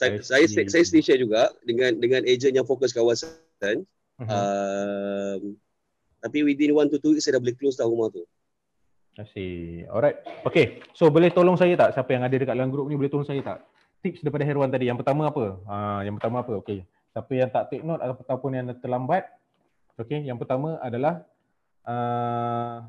[0.00, 3.84] saya saya saya, saya share juga dengan dengan ejen yang fokus kawasan.
[4.16, 4.28] Uh-huh.
[4.28, 5.60] Um,
[6.24, 8.24] tapi within one to two weeks saya dah boleh close dah rumah tu.
[9.20, 9.84] I see.
[9.92, 10.24] Alright.
[10.48, 10.80] Okay.
[10.96, 13.44] So boleh tolong saya tak siapa yang ada dekat dalam grup ni boleh tolong saya
[13.44, 13.60] tak?
[14.00, 14.88] tips daripada Herwan tadi.
[14.88, 15.60] Yang pertama apa?
[15.64, 16.52] Uh, yang pertama apa?
[16.60, 16.84] Okey.
[17.12, 19.28] Siapa yang tak take note ataupun yang terlambat.
[20.00, 21.20] Okey, yang pertama adalah
[21.84, 22.88] uh,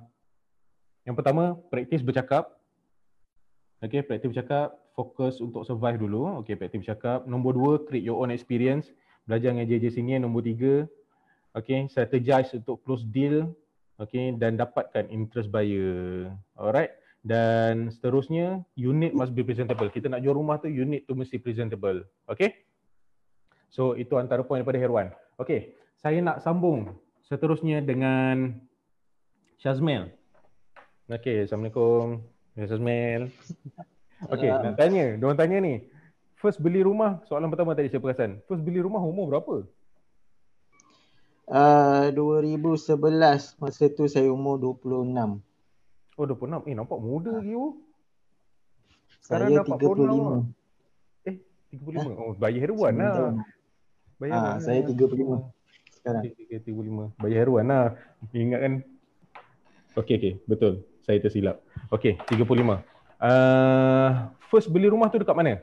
[1.04, 2.47] yang pertama praktis bercakap.
[3.82, 6.46] Okey, praktis bercakap, fokus untuk survive dulu.
[6.46, 7.26] Okey, praktis bercakap.
[7.26, 8.94] Nombor dua, create your own experience.
[9.26, 10.22] Belajar dengan JJ sini.
[10.22, 10.86] Nombor tiga,
[11.58, 13.50] okey, strategize untuk close deal.
[13.98, 16.30] Okey, dan dapatkan interest buyer.
[16.58, 16.94] Alright.
[17.22, 19.89] Dan seterusnya, unit must be presentable.
[19.94, 22.06] Kita nak jual rumah tu, unit tu mesti presentable.
[22.26, 22.65] Okay?
[23.70, 25.13] So, itu antara poin daripada Herwan.
[25.38, 28.58] Okay, saya nak sambung seterusnya dengan
[29.62, 30.10] Shazmel.
[31.06, 32.26] Okay, Assalamualaikum.
[32.56, 33.32] Ya, Shazmel.
[34.28, 35.16] Okay, nak tanya.
[35.16, 35.88] Diorang tanya ni.
[36.42, 38.42] First beli rumah, soalan pertama tadi saya perasan.
[38.50, 39.56] First beli rumah umur berapa?
[41.52, 45.42] Uh, 2011, masa tu saya umur 26.
[46.20, 46.70] Oh 26.
[46.70, 47.78] Eh nampak muda lagi oh.
[49.22, 51.30] Sekarang saya 35.
[51.30, 51.36] Eh
[51.78, 51.94] 35.
[51.94, 52.02] Ha?
[52.18, 53.38] Oh bayi heruan lah.
[54.18, 55.50] Bayi ha, saya 35
[56.02, 56.24] sekarang.
[56.26, 57.22] 35.
[57.22, 57.98] Bayi heruan lah.
[58.34, 58.74] Ingat kan.
[59.98, 60.84] Okey okey betul.
[61.12, 61.60] Saya tersilap.
[61.91, 62.88] Okey 35.
[63.19, 65.60] Uh, first beli rumah tu dekat mana?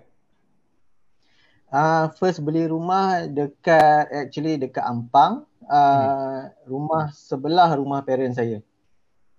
[1.73, 5.49] Uh, first beli rumah dekat actually dekat Ampang.
[5.65, 6.69] Uh, hmm.
[6.69, 8.61] Rumah sebelah rumah parent saya.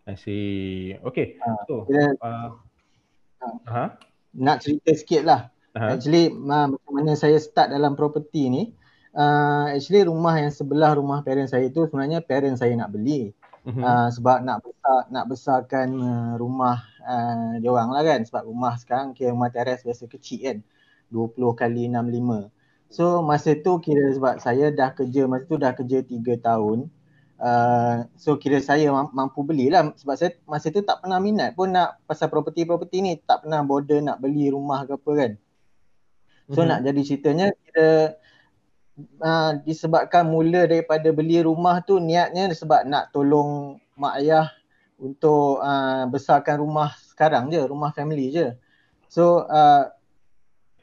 [0.10, 0.98] I see.
[1.06, 1.38] Okay.
[1.46, 2.50] Uh, so, uh,
[3.70, 3.90] uh,
[4.34, 5.54] nak cerita sikit lah.
[5.78, 5.94] Uh-huh.
[5.94, 8.64] Actually, uh, macam mana saya start dalam property ni.
[9.14, 13.38] Uh, actually, rumah yang sebelah rumah parent saya tu sebenarnya parent saya nak beli.
[13.68, 18.22] Uh, sebab nak besar nak besarkan uh, rumah uh, dia orang lah kan.
[18.24, 20.58] Sebab rumah sekarang kira rumah teres biasa kecil kan.
[21.12, 22.54] 20 kali 65.
[22.90, 26.90] So masa tu kira sebab saya dah kerja, masa tu dah kerja 3 tahun.
[27.40, 31.96] Uh, so kira saya mampu belilah sebab saya masa tu tak pernah minat pun nak
[32.04, 35.32] pasal property-property ni tak pernah border nak beli rumah ke apa kan.
[36.50, 36.68] So mm-hmm.
[36.68, 38.19] nak jadi ceritanya kira
[39.22, 44.48] uh, disebabkan mula daripada beli rumah tu niatnya sebab nak tolong mak ayah
[45.00, 48.56] untuk uh, besarkan rumah sekarang je, rumah family je.
[49.08, 49.90] So uh,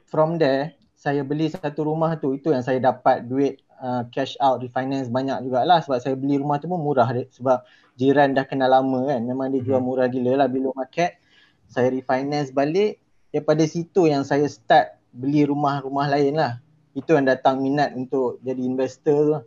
[0.09, 2.33] from there saya beli satu rumah tu.
[2.33, 5.79] Itu yang saya dapat duit uh, cash out refinance banyak jugalah.
[5.85, 7.61] Sebab saya beli rumah tu pun murah dia, sebab
[7.95, 9.21] jiran dah kenal lama kan.
[9.21, 9.87] Memang dia jual hmm.
[9.87, 11.21] murah gila lah below market.
[11.69, 12.99] Saya refinance balik.
[13.29, 16.57] Daripada situ yang saya start beli rumah-rumah lain lah
[16.97, 19.39] itu yang datang minat untuk jadi investor tu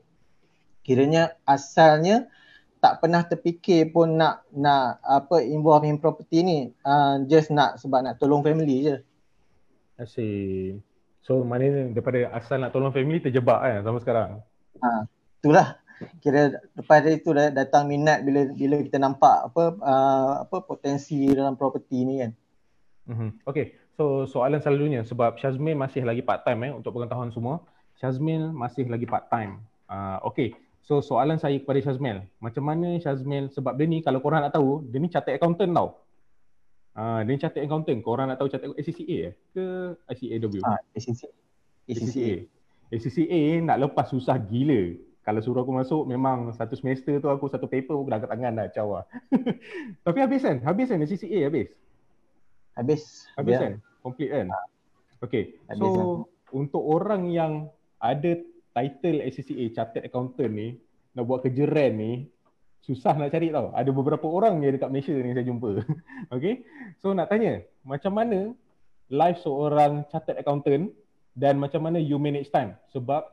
[0.86, 2.30] kiranya asalnya
[2.78, 8.06] tak pernah terfikir pun nak nak apa involve in property ni uh, just nak sebab
[8.06, 8.96] nak tolong family je
[10.00, 10.80] Asyik.
[11.20, 14.30] So maknanya daripada asal nak tolong family terjebak kan sampai sekarang.
[14.80, 15.04] Ha,
[15.44, 15.76] itulah.
[16.24, 21.60] Kira lepas itu dah datang minat bila bila kita nampak apa uh, apa potensi dalam
[21.60, 22.32] property ni kan.
[23.12, 23.30] Mm-hmm.
[23.44, 23.76] Okay.
[23.98, 27.64] So soalan selalunya sebab Shazmin masih lagi part time eh untuk pengetahuan semua.
[27.98, 29.60] Shazmin masih lagi part time.
[29.90, 30.54] Uh, okay.
[30.80, 34.82] So soalan saya kepada Shazmil, macam mana Shazmil sebab dia ni kalau korang nak tahu,
[34.88, 35.88] dia ni chartered accountant tau.
[36.98, 38.02] Ah, dia chartered accountant.
[38.02, 39.34] Kau orang nak tahu chartered ACCA eh?
[39.54, 39.64] ke
[40.10, 40.58] ICAW?
[40.66, 41.30] Ah, ACCA.
[41.86, 42.34] ACCA.
[42.90, 44.98] ACCA nak lepas susah gila.
[45.20, 48.52] Kalau suruh aku masuk memang satu semester tu aku satu paper pun dah kat tangan
[48.56, 49.06] dah cawa.
[50.04, 50.58] Tapi habis kan?
[50.64, 51.70] Habis kan ACCA habis?
[52.78, 53.26] Habis.
[53.34, 53.60] Habis ya.
[53.60, 53.72] kan?
[54.00, 54.46] Complete kan?
[54.50, 54.66] Ah.
[55.20, 55.42] Okay.
[55.76, 56.06] so kan.
[56.56, 57.68] untuk orang yang
[58.00, 58.40] ada
[58.72, 60.80] title ACCA chartered accountant ni
[61.12, 62.12] nak buat kerja rent ni
[62.80, 63.70] susah nak cari tau.
[63.76, 65.70] Ada beberapa orang je dekat Malaysia ni saya jumpa.
[66.34, 66.64] okay.
[66.98, 68.56] So nak tanya, macam mana
[69.12, 70.94] life seorang chartered accountant
[71.36, 72.74] dan macam mana you manage time?
[72.90, 73.28] Sebab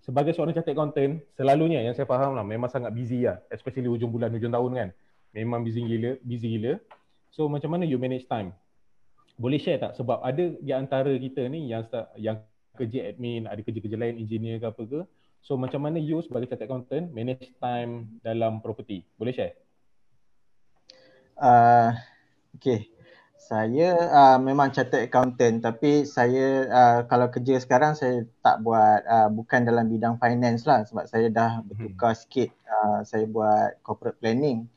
[0.00, 3.38] sebagai seorang chartered accountant, selalunya yang saya faham lah memang sangat busy lah.
[3.52, 4.88] Especially hujung bulan, hujung tahun kan.
[5.36, 6.80] Memang busy gila, busy gila.
[7.28, 8.56] So macam mana you manage time?
[9.38, 9.94] Boleh share tak?
[9.94, 11.86] Sebab ada di antara kita ni yang
[12.18, 12.42] yang
[12.74, 15.00] kerja admin, ada kerja-kerja lain, engineer ke apa ke,
[15.42, 19.06] So macam mana you sebagai chartered accountant manage time dalam property?
[19.16, 19.54] Boleh share?
[21.38, 21.94] Uh,
[22.58, 22.90] okay.
[23.38, 29.30] Saya uh, memang chartered accountant tapi saya uh, kalau kerja sekarang saya tak buat uh,
[29.32, 32.20] bukan dalam bidang finance lah sebab saya dah bertukar hmm.
[32.20, 34.68] sikit uh, saya buat corporate planning.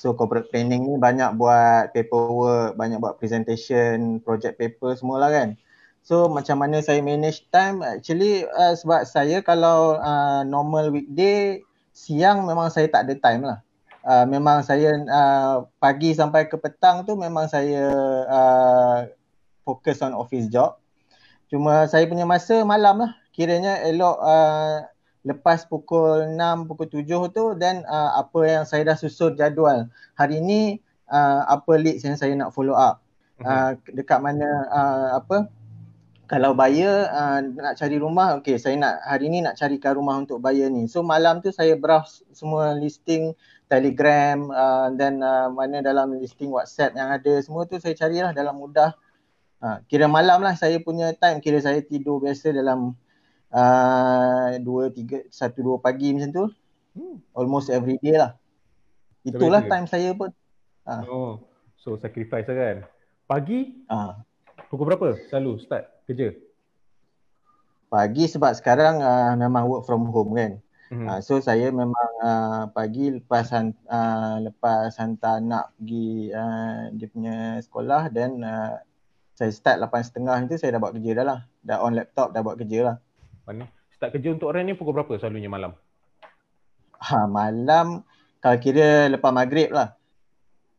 [0.00, 5.60] So corporate planning ni banyak buat paperwork, banyak buat presentation, project paper semua lah kan.
[6.00, 11.60] So macam mana saya manage time actually uh, sebab saya kalau uh, normal weekday
[11.92, 13.60] siang memang saya tak ada time lah.
[14.00, 17.84] Uh, memang saya uh, pagi sampai ke petang tu memang saya
[18.24, 18.98] uh,
[19.68, 20.80] fokus on office job.
[21.52, 23.12] Cuma saya punya masa malam lah.
[23.36, 24.88] Kiranya elok uh,
[25.24, 29.88] lepas pukul 6, pukul 7 tu dan uh, apa yang saya dah susun jadual.
[30.16, 30.80] Hari ni
[31.12, 33.04] uh, apa leads yang saya nak follow up.
[33.40, 35.48] Uh, dekat mana uh, apa
[36.30, 40.38] kalau buyer uh, nak cari rumah, okay saya nak hari ni nak carikan rumah untuk
[40.38, 40.86] buyer ni.
[40.86, 43.34] So malam tu saya browse semua listing
[43.66, 48.62] Telegram uh, dan uh, mana dalam listing WhatsApp yang ada semua tu saya carilah dalam
[48.62, 48.94] mudah.
[49.58, 52.94] Uh, kira malam lah saya punya time, kira saya tidur biasa dalam
[53.54, 56.44] uh, dua, tiga, satu, dua pagi macam tu.
[56.98, 57.16] Hmm.
[57.34, 58.34] Almost every day lah.
[59.22, 60.34] Itulah time saya pun.
[60.82, 61.02] Uh.
[61.06, 61.32] Oh,
[61.78, 62.76] so sacrifice lah kan.
[63.28, 63.84] Pagi?
[63.86, 64.18] Uh.
[64.70, 66.00] Pukul berapa selalu start?
[66.10, 66.34] kerja?
[67.90, 70.52] Pagi sebab sekarang uh, memang work from home kan.
[70.90, 71.06] Mm-hmm.
[71.06, 77.62] Uh, so saya memang uh, pagi lepas uh, lepas hantar anak pergi uh, dia punya
[77.62, 78.74] sekolah dan uh,
[79.38, 81.40] saya start 8.30 itu saya dah buat kerja dah lah.
[81.62, 82.96] Dah on laptop dah buat kerja lah.
[83.44, 83.68] Mana?
[83.94, 85.76] Start kerja untuk orang ni pukul berapa selalunya malam?
[87.00, 88.04] Ha, malam
[88.40, 89.92] kalau kira lepas maghrib lah.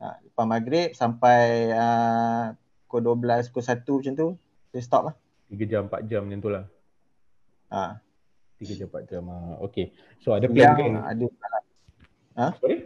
[0.01, 2.57] Ha, lepas maghrib sampai uh,
[2.89, 4.27] pukul 12, pukul 1 macam tu.
[4.73, 5.15] Saya stop lah.
[5.53, 6.65] 3 jam, 4 jam macam tu lah.
[7.69, 8.01] Ha.
[8.57, 9.23] 3 jam, 4 jam.
[9.29, 9.37] Ha.
[9.69, 9.93] Okay.
[10.25, 10.83] So ada plan ke?
[10.89, 11.25] Ada.
[12.41, 12.47] Ha?
[12.57, 12.77] Sorry?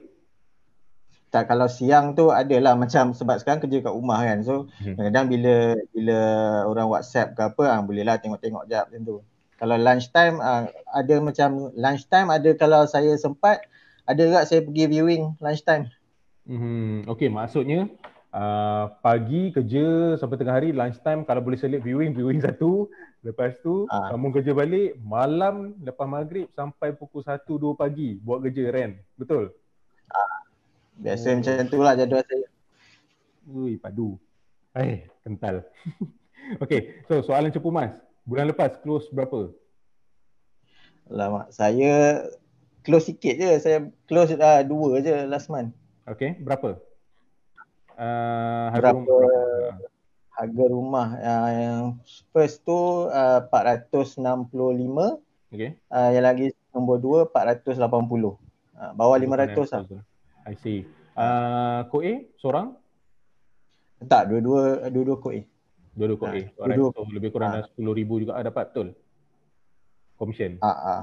[1.31, 4.39] Tak, kalau siang tu adalah macam sebab sekarang kerja kat rumah kan.
[4.43, 4.99] So hmm.
[4.99, 5.55] kadang-kadang bila
[5.91, 6.17] bila
[6.67, 9.17] orang WhatsApp ke apa, ha, boleh lah tengok-tengok jap macam tu.
[9.55, 13.63] Kalau lunch time, ha, ada macam lunch time ada kalau saya sempat,
[14.03, 15.87] ada juga saya pergi viewing lunch time.
[16.45, 17.07] Hmm.
[17.07, 17.87] Okay, maksudnya
[18.35, 22.91] uh, pagi kerja sampai tengah hari lunch time kalau boleh select viewing viewing satu
[23.23, 24.11] lepas tu uh.
[24.11, 29.49] sambung kerja balik malam lepas maghrib sampai pukul 1 2 pagi buat kerja Ren betul
[30.13, 30.39] uh.
[30.99, 31.35] biasa oh.
[31.41, 32.47] macam tu lah jadual saya
[33.49, 34.19] ui padu
[34.75, 35.63] eh kental
[36.61, 39.53] Okay, so soalan cepu mas bulan lepas close berapa?
[41.05, 42.25] Lama saya
[42.81, 43.51] close sikit je.
[43.61, 43.77] Saya
[44.09, 45.71] close uh, dua je last month.
[46.09, 46.81] Okay, berapa?
[47.95, 49.21] Uh, harga berapa rumah.
[50.35, 51.07] harga rumah?
[51.15, 51.81] Uh, yang
[52.33, 54.51] first tu uh, 465
[55.55, 60.03] okey uh, yang lagi nombor 2 480 uh, bawah 500 lah.
[60.51, 60.83] i see.
[61.15, 62.75] Uh, ko A seorang?
[64.03, 65.39] Tak dua-dua dua-dua ko A
[65.95, 66.89] dua-dua ko A dua-dua.
[66.91, 67.67] so, lebih kurang uh.
[67.79, 68.33] 10000 juga.
[68.35, 68.87] Ada dapat betul.
[70.15, 71.01] Komisen ah uh, ah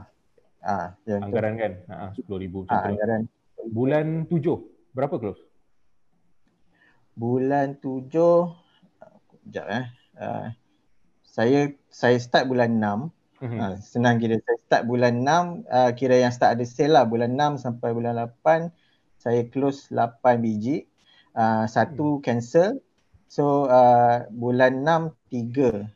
[0.62, 0.88] uh.
[1.08, 1.72] uh, anggaran kan?
[1.88, 3.20] Ah uh, 10000 uh, anggaran.
[3.72, 4.40] Bulan 7
[4.92, 5.40] berapa close?
[7.16, 8.52] Bulan tujuh
[9.42, 9.84] sekejap eh.
[10.16, 10.46] Uh,
[11.26, 13.10] saya saya start bulan enam.
[13.42, 13.58] Mm-hmm.
[13.58, 17.04] uh, senang kira saya start bulan enam uh, kira yang start ada sale lah.
[17.08, 18.70] Bulan enam sampai bulan lapan
[19.18, 20.86] saya close lapan biji.
[21.32, 22.22] Uh, satu mm.
[22.22, 22.76] cancel
[23.32, 25.88] so uh, bulan enam tiga.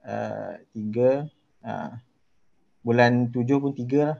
[0.00, 1.28] Uh, tiga
[1.60, 1.92] uh,
[2.80, 4.18] bulan tujuh pun tiga lah.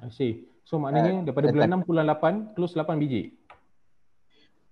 [0.00, 0.48] I see.
[0.64, 3.36] So maknanya uh, daripada bulan enam bulan lapan close lapan biji?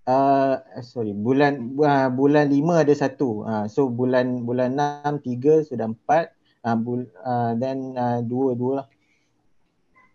[0.09, 3.44] Uh, sorry bulan uh, bulan lima ada satu.
[3.44, 6.33] Uh, so bulan bulan enam tiga sudah empat.
[6.64, 8.87] Uh, bul, uh, then uh, dua dua lah.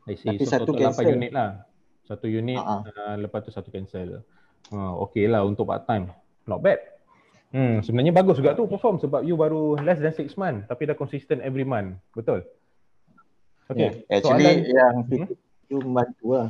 [0.10, 1.13] Tapi so, satu cancel.
[1.13, 1.70] unit lah.
[2.10, 2.82] Satu unit uh-huh.
[2.82, 4.26] uh, lepas tu satu cancel.
[4.74, 6.10] Uh, okay lah untuk part time.
[6.50, 6.95] Not bad
[7.56, 10.98] hmm, sebenarnya bagus juga tu perform sebab you baru less than six month tapi dah
[11.00, 12.44] consistent every month betul
[13.65, 14.06] Okay.
[14.06, 15.26] Yeah, actually Soalan, yang hmm?
[15.65, 16.50] itu membantu lah.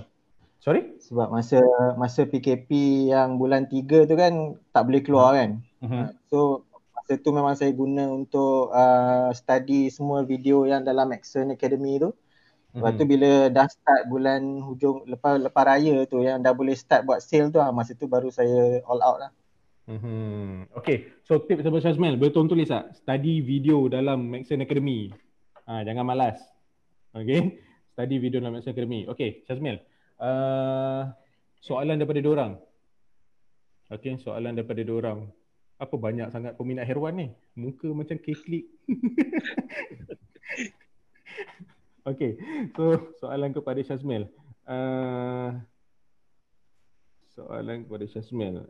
[0.60, 1.00] Sorry?
[1.00, 1.64] Sebab masa
[1.96, 2.70] masa PKP
[3.14, 5.64] yang bulan 3 tu kan tak boleh keluar kan.
[5.80, 6.06] Uh-huh.
[6.28, 6.38] So
[6.92, 12.12] masa tu memang saya guna untuk uh, study semua video yang dalam Maxon Academy tu.
[12.76, 17.08] Lepas tu bila dah start bulan hujung lepas lepas raya tu yang dah boleh start
[17.08, 19.32] buat sale tu ah masa tu baru saya all out lah.
[19.86, 20.66] Hmm.
[20.74, 21.14] Okay.
[21.22, 22.98] So tip Sahabat Shazmel, boleh tolong tulis tak?
[22.98, 25.14] Study video dalam Maxon Academy.
[25.70, 26.42] Ha, jangan malas.
[27.14, 27.62] Okay.
[27.94, 29.06] Study video dalam Maxon Academy.
[29.06, 29.78] Okay, Shazmel.
[30.18, 31.14] Uh,
[31.62, 32.58] soalan daripada diorang.
[33.94, 35.30] Okey, soalan daripada diorang.
[35.78, 37.28] Apa banyak sangat peminat heruan ni?
[37.54, 38.66] Muka macam keklik.
[42.10, 42.38] Okey,
[42.74, 44.26] so soalan kepada Syazmil.
[44.66, 45.54] Uh,
[47.38, 48.66] soalan kepada Syazmil.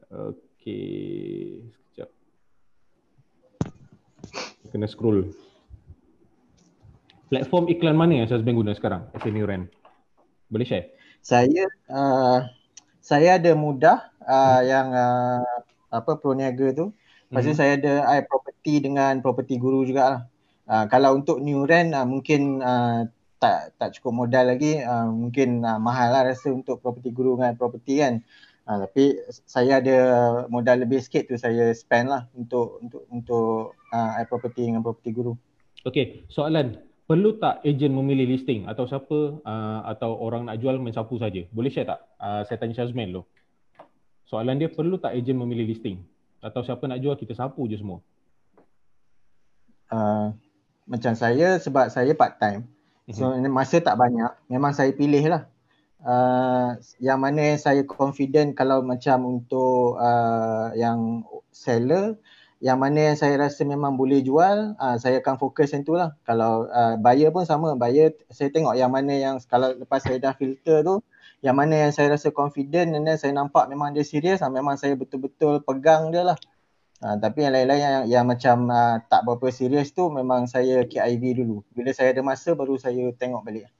[0.65, 2.09] Okey, sekejap.
[4.73, 5.29] Kena scroll.
[7.29, 9.05] Platform iklan mana yang Syazmil guna sekarang?
[9.13, 9.69] SNU Rent.
[10.49, 10.89] Boleh share?
[11.21, 12.49] saya uh,
[12.97, 14.61] saya ada mudah uh, hmm.
[14.65, 15.45] yang uh,
[15.93, 16.97] apa proniaga tu.
[17.29, 17.57] Lepas hmm.
[17.61, 20.25] saya ada I property dengan property guru jugalah.
[20.65, 23.05] Uh, kalau untuk new rent uh, mungkin uh,
[23.37, 27.53] tak tak cukup modal lagi uh, mungkin uh, mahal lah rasa untuk property guru dengan
[27.53, 28.25] property kan.
[28.65, 29.97] Uh, tapi saya ada
[30.49, 35.37] modal lebih sikit tu saya spend lah untuk untuk untuk uh, property dengan property guru.
[35.85, 40.97] Okay, soalan perlu tak ejen memilih listing atau siapa uh, atau orang nak jual main
[40.97, 41.45] sapu saja?
[41.53, 42.01] Boleh share tak?
[42.17, 43.21] Uh, saya tanya Shazman dulu.
[44.25, 46.01] Soalan dia perlu tak ejen memilih listing
[46.41, 48.01] atau siapa nak jual kita sapu je semua?
[49.91, 50.33] uh,
[50.85, 52.65] macam saya sebab saya part time.
[53.13, 53.53] So mm-hmm.
[53.53, 55.45] masa tak banyak, memang saya pilih lah.
[56.05, 62.21] Uh, yang mana yang saya confident kalau macam untuk uh, yang seller,
[62.61, 66.13] yang mana yang saya rasa memang boleh jual, uh, saya akan fokus yang tu lah.
[66.21, 70.37] Kalau uh, buyer pun sama, buyer saya tengok yang mana yang kalau lepas saya dah
[70.37, 71.01] filter tu,
[71.41, 74.93] yang mana yang saya rasa confident dan saya nampak memang dia serius, uh, memang saya
[74.93, 76.37] betul-betul pegang dia lah.
[77.01, 81.43] Uh, tapi yang lain-lain yang, yang macam uh, tak berapa serius tu memang saya KIV
[81.43, 81.65] dulu.
[81.73, 83.74] Bila saya ada masa baru saya tengok balik.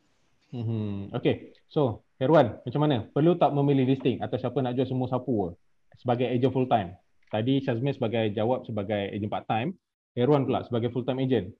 [0.63, 1.12] Hmm.
[1.12, 1.52] Okay.
[1.68, 3.04] So, Herwan, macam mana?
[3.12, 5.52] Perlu tak memilih listing atau siapa nak jual semua sapu
[6.00, 6.96] sebagai agent full time?
[7.28, 9.76] Tadi Shazmi sebagai jawab sebagai agent part time.
[10.15, 11.52] Herwan pula sebagai full time agent.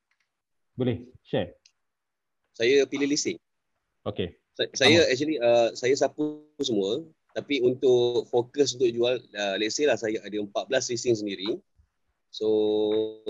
[0.80, 1.60] Boleh share?
[2.56, 3.36] Saya pilih listing.
[4.08, 4.40] Okay.
[4.56, 7.04] Saya, saya actually uh, saya sapu semua
[7.36, 11.60] tapi untuk fokus untuk jual uh, let's say lah saya ada 14 listing sendiri
[12.32, 12.48] so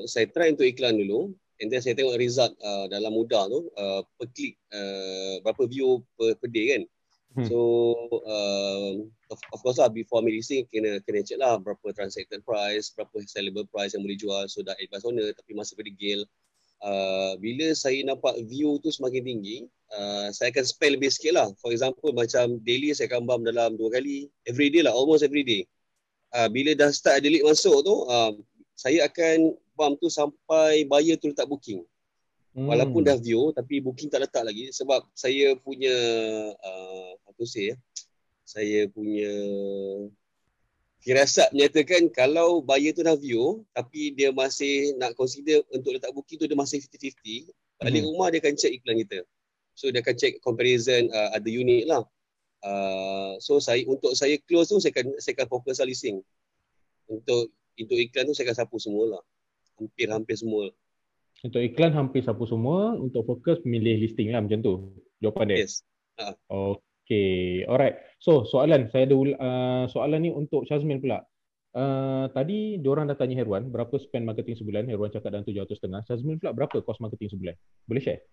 [0.06, 4.02] saya try untuk iklan dulu and then saya tengok result uh, dalam mudah tu uh,
[4.18, 6.84] per click uh, berapa view per, per day kan
[7.40, 7.48] hmm.
[7.48, 7.58] so
[8.28, 8.94] uh,
[9.32, 13.16] of, of course lah before me listing kena kena check lah berapa transacted price berapa
[13.28, 16.24] sellable price yang boleh jual so dah advance owner tapi masih berdegil
[16.84, 19.58] uh, bila saya nampak view tu semakin tinggi
[19.94, 21.48] uh, saya akan spend lebih sikit lah.
[21.60, 24.32] For example, macam daily saya akan bump dalam dua kali.
[24.48, 25.68] Every day lah, almost every day.
[26.34, 28.34] Uh, bila dah start ada lead masuk tu, uh,
[28.76, 31.84] saya akan bump tu sampai buyer tu letak booking.
[32.56, 32.72] Hmm.
[32.72, 34.72] Walaupun dah view, tapi booking tak letak lagi.
[34.72, 35.96] Sebab saya punya,
[36.56, 37.76] uh, apa say ya,
[38.48, 39.32] saya punya
[41.04, 46.40] firasat menyatakan kalau buyer tu dah view, tapi dia masih nak consider untuk letak booking
[46.40, 47.52] tu, dia masih 50-50,
[47.84, 48.08] balik hmm.
[48.12, 49.20] rumah dia akan check iklan kita.
[49.76, 52.08] So dia akan check comparison uh, ada unit lah.
[52.64, 56.24] Uh, so saya untuk saya close tu saya akan saya akan fokus lah listing.
[57.12, 59.24] Untuk untuk iklan tu saya akan sapu semua lah.
[59.76, 60.72] Hampir-hampir semua.
[61.44, 64.96] Untuk iklan hampir sapu semua, untuk fokus milih listing lah macam tu.
[65.20, 65.58] Jawapan dia.
[65.68, 65.84] Yes.
[66.16, 66.34] Uh.
[67.06, 68.02] Okay, alright.
[68.18, 71.22] So soalan saya ada uh, soalan ni untuk Shazmin pula.
[71.76, 74.88] Uh, tadi diorang dah tanya Herwan berapa spend marketing sebulan.
[74.88, 77.56] Herwan cakap dalam 700 Shazmin pula berapa cost marketing sebulan?
[77.86, 78.24] Boleh share?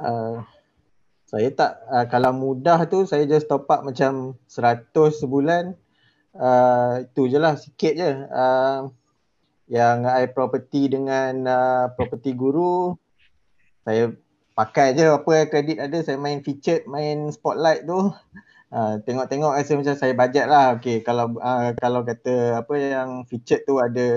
[0.00, 0.44] uh,
[1.26, 5.74] saya tak uh, kalau mudah tu saya just top up macam 100 sebulan
[6.36, 8.88] uh, itu je lah sikit je uh,
[9.66, 12.94] yang I property dengan uh, property guru
[13.82, 14.14] saya
[14.56, 18.14] pakai je apa kredit ada saya main featured main spotlight tu
[18.72, 23.66] uh, tengok-tengok rasa macam saya bajet lah okay, kalau uh, kalau kata apa yang featured
[23.66, 24.08] tu ada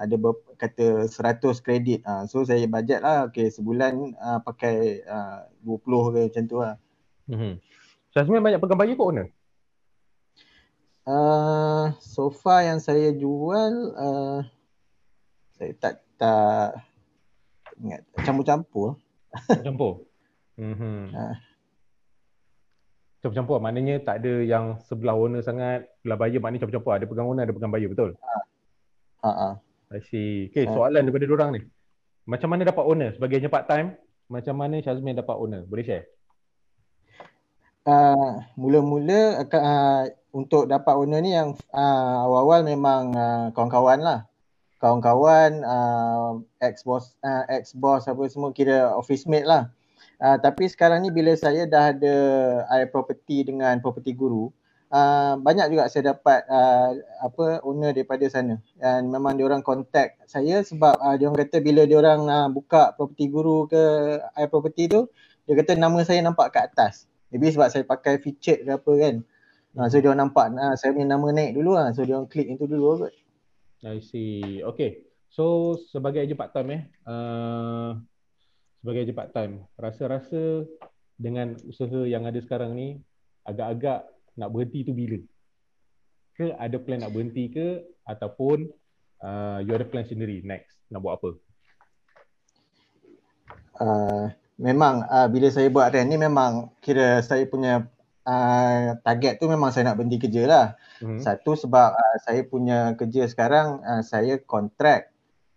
[0.00, 2.00] ada ber, kata 100 kredit.
[2.08, 6.74] Uh, so saya bajet lah okay, sebulan uh, pakai uh, 20 ke macam tu lah.
[7.28, 7.52] Mm-hmm.
[8.16, 9.28] Syazmin banyak pegang bayi ke owner?
[11.10, 14.46] Uh, so far yang saya jual uh,
[15.58, 16.86] saya tak tak
[17.82, 18.94] ingat campur-campur.
[19.66, 20.06] Campur.
[20.54, 21.10] Mhm.
[21.10, 21.34] Uh.
[23.18, 26.94] Campur-campur maknanya tak ada yang sebelah owner sangat, sebelah buyer maknanya campur-campur.
[26.94, 28.14] Ada pegang owner, ada pegang buyer, betul?
[28.14, 28.30] Ha.
[28.30, 29.26] Uh.
[29.26, 29.52] Uh-uh.
[29.90, 30.46] I see.
[30.54, 31.60] Okay, soalan daripada orang ni.
[32.22, 33.98] Macam mana dapat owner sebagai part time?
[34.30, 35.66] Macam mana Shazmin dapat owner?
[35.66, 36.06] Boleh share?
[37.80, 40.04] Uh, mula-mula uh,
[40.36, 44.20] untuk dapat owner ni yang uh, awal-awal memang uh, kawan-kawan lah.
[44.80, 49.72] Kawan-kawan, uh, ex-boss, uh, ex-boss apa semua kira office mate lah.
[50.20, 52.16] Uh, tapi sekarang ni bila saya dah ada
[52.68, 54.52] I property dengan property guru,
[54.92, 60.20] uh, banyak juga saya dapat uh, apa owner daripada sana dan memang dia orang contact
[60.26, 63.82] saya sebab uh, dia orang kata bila dia orang uh, buka property guru ke
[64.36, 65.06] i property tu
[65.46, 69.14] dia kata nama saya nampak kat atas maybe sebab saya pakai featured ke apa kan
[69.78, 72.28] uh, so dia orang nampak uh, saya punya nama naik dulu lah so dia orang
[72.30, 73.14] klik itu dulu kot
[73.80, 74.60] I see.
[74.60, 75.08] Okay.
[75.32, 77.96] So sebagai agent part time eh, uh,
[78.82, 80.68] sebagai agent part time, rasa-rasa
[81.16, 83.00] dengan usaha yang ada sekarang ni
[83.48, 84.04] agak-agak
[84.36, 85.16] nak berhenti tu bila?
[86.36, 88.68] Ke ada plan nak berhenti ke ataupun
[89.22, 91.30] uh, you ada plan sendiri next nak buat apa?
[93.80, 94.26] Uh,
[94.60, 97.88] memang uh, bila saya buat rent ni memang kira saya punya
[98.28, 100.66] uh, target tu memang saya nak berhenti kerja lah.
[101.00, 101.16] Hmm.
[101.16, 105.08] Satu sebab uh, saya punya kerja sekarang uh, saya kontrak.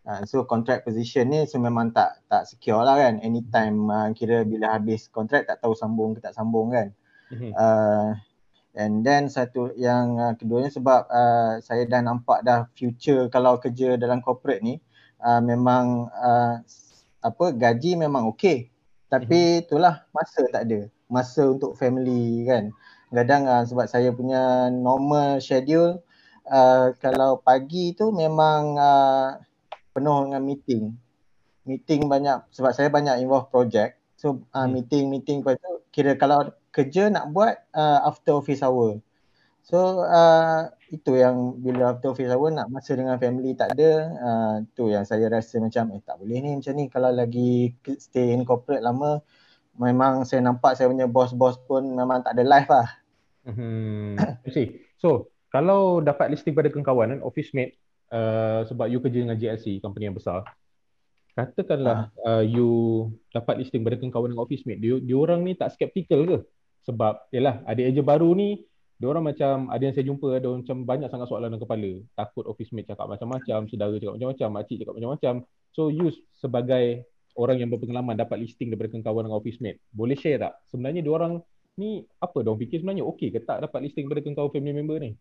[0.03, 3.19] Uh, so contract position ni so memang tak tak secure lah kan.
[3.19, 6.95] Anytime uh, kira bila habis kontrak tak tahu sambung ke tak sambung kan.
[7.27, 7.51] Hmm.
[7.51, 8.09] Uh,
[8.73, 14.01] And then satu yang uh, keduanya sebab uh, saya dah nampak dah future kalau kerja
[14.01, 14.81] dalam corporate ni
[15.21, 16.57] uh, memang uh,
[17.21, 18.72] apa gaji memang okey.
[19.13, 19.61] Tapi mhm.
[19.69, 20.89] itulah masa tak ada.
[21.05, 22.73] Masa untuk family kan.
[23.13, 26.01] Kadang uh, sebab saya punya normal schedule
[26.49, 29.37] uh, kalau pagi tu memang uh,
[29.93, 30.83] penuh dengan meeting.
[31.63, 34.01] meeting banyak sebab saya banyak involve project.
[34.17, 34.81] So uh, Hmm.
[34.81, 38.97] meeting meeting lepas tu kira kalau kerja nak buat uh, after office hour.
[39.63, 44.55] So uh, itu yang bila after office hour nak masa dengan family tak ada uh,
[44.75, 48.43] tu yang saya rasa macam eh tak boleh ni macam ni kalau lagi stay in
[48.43, 49.23] corporate lama
[49.79, 52.87] memang saya nampak saya punya bos-bos pun memang tak ada life lah.
[53.47, 54.15] Hmm.
[54.53, 54.83] See.
[55.01, 57.77] So, kalau dapat listing pada kawan-kawan kan, office mate,
[58.13, 60.45] uh, sebab you kerja dengan GLC, company yang besar,
[61.33, 65.73] katakanlah uh, you dapat listing pada kawan dengan office mate, dia, dia orang ni tak
[65.73, 66.37] skeptical ke?
[66.83, 70.61] Sebab, yalah, ada eja baru ni, dia orang macam, ada yang saya jumpa, ada orang
[70.63, 71.91] macam banyak sangat soalan dalam kepala.
[72.15, 75.33] Takut office mate cakap macam-macam, saudara cakap macam-macam, makcik cakap macam-macam.
[75.73, 80.39] So, you sebagai orang yang berpengalaman dapat listing daripada kawan dengan office mate, boleh share
[80.39, 80.53] tak?
[80.69, 81.41] Sebenarnya dia orang
[81.73, 85.17] ni apa dong fikir sebenarnya okey ke tak dapat listing pada kawan family member ni?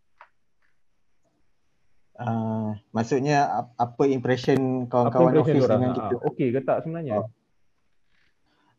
[2.13, 6.17] Uh, maksudnya ap- apa impression Apa kawan-kawan impression office dengan Ha, kita?
[6.29, 7.15] okey ke tak sebenarnya?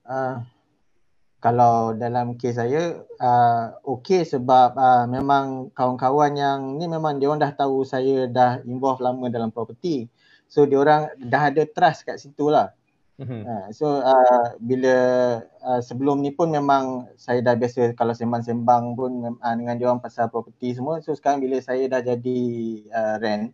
[0.06, 0.36] Uh,
[1.44, 7.44] kalau dalam kes saya uh, okey sebab uh, memang kawan-kawan yang ni memang dia orang
[7.44, 10.08] dah tahu saya dah involve lama dalam property.
[10.48, 12.72] So dia orang dah ada trust kat situ lah.
[13.20, 13.44] Mhm.
[13.44, 14.96] Uh, so uh, bila
[15.68, 20.00] uh, sebelum ni pun memang saya dah biasa kalau sembang-sembang pun uh, dengan dia orang
[20.00, 21.04] pasal property semua.
[21.04, 22.40] So sekarang bila saya dah jadi
[22.88, 23.52] uh, rent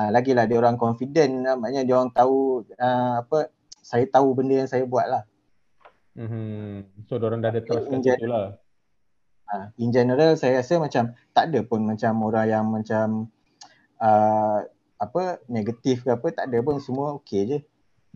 [0.00, 3.52] uh, lagilah dia orang confident uh, maknanya dia orang tahu uh, apa
[3.84, 5.27] saya tahu benda yang saya buat lah.
[6.18, 7.06] Mhm.
[7.06, 8.58] So orang dah ada trust kat In situ lah.
[9.48, 13.32] Uh, in general saya rasa macam tak ada pun macam orang yang macam
[14.02, 14.60] uh,
[14.98, 17.58] apa negatif ke apa tak ada pun semua okey je.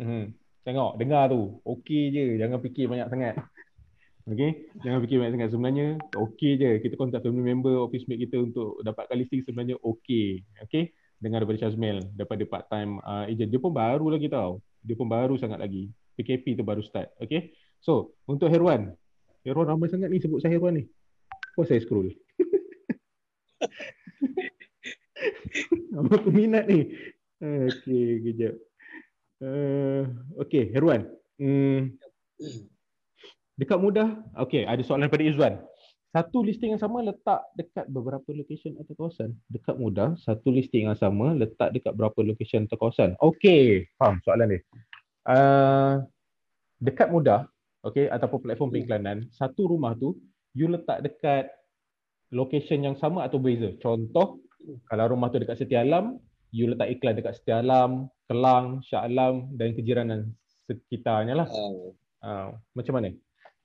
[0.03, 0.35] Mhm.
[0.63, 1.59] Tengok, dengar tu.
[1.63, 3.35] Okey je, jangan fikir banyak sangat.
[4.23, 5.49] Okey, jangan fikir banyak sangat.
[5.51, 6.71] Sebenarnya okey je.
[6.83, 10.47] Kita contact family member, office mate kita untuk dapatkan listing sebenarnya okey.
[10.63, 13.51] Okey, dengar daripada Shazmel daripada part time uh, agent.
[13.51, 14.63] Dia pun baru lagi tau.
[14.87, 15.91] Dia pun baru sangat lagi.
[16.15, 17.11] PKP tu baru start.
[17.19, 17.51] Okey.
[17.83, 18.95] So, untuk Herwan.
[19.43, 20.87] Herwan ramai sangat ni sebut saya Herwan ni.
[21.59, 22.15] Kau saya scroll.
[25.99, 26.95] Apa peminat ni?
[27.43, 28.55] Okey, kejap.
[29.43, 30.07] Uh,
[30.39, 31.11] Okey, Herwan.
[31.43, 31.99] Hmm,
[33.59, 34.15] dekat mudah.
[34.47, 35.59] Okey, ada soalan daripada Izwan.
[36.15, 39.35] Satu listing yang sama letak dekat beberapa location atau kawasan.
[39.51, 43.19] Dekat mudah, satu listing yang sama letak dekat berapa location atau kawasan.
[43.19, 44.61] Okey, faham soalan dia.
[45.27, 46.07] Uh,
[46.79, 47.51] dekat mudah,
[47.87, 50.19] okey, ataupun platform pengiklanan, satu rumah tu
[50.55, 51.49] you letak dekat
[52.33, 53.73] location yang sama atau beza.
[53.79, 54.41] Contoh,
[54.89, 56.17] kalau rumah tu dekat Setia Alam,
[56.55, 60.33] you letak iklan dekat Setia Alam, Kelang, Shah Alam dan kejiranan
[60.67, 61.49] sekitarnya lah.
[61.51, 63.11] Uh, Uh, macam mana?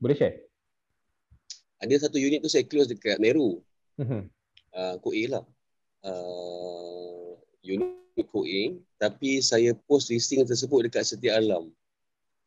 [0.01, 0.41] Boleh share?
[1.77, 3.61] ada satu unit tu saya close dekat Meru.
[4.01, 4.25] Mhm.
[4.73, 4.95] uh,
[5.29, 5.45] lah.
[6.01, 8.63] Uh, unit A.
[8.97, 11.69] Tapi saya post listing tersebut dekat Setia Alam.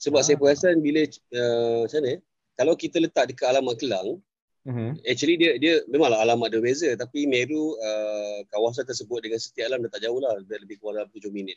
[0.00, 0.24] Sebab Ah.
[0.24, 2.20] saya perasan bila, uh, macam mana eh?
[2.56, 4.20] Kalau kita letak dekat alamat Kelang,
[4.60, 5.00] Mhm.
[5.08, 6.90] actually dia dia memanglah alamat dia beza.
[6.92, 10.36] Tapi Meru, uh, kawasan tersebut dengan Setia Alam dah tak jauh lah.
[10.44, 11.56] Dah lebih kurang dalam 7 minit.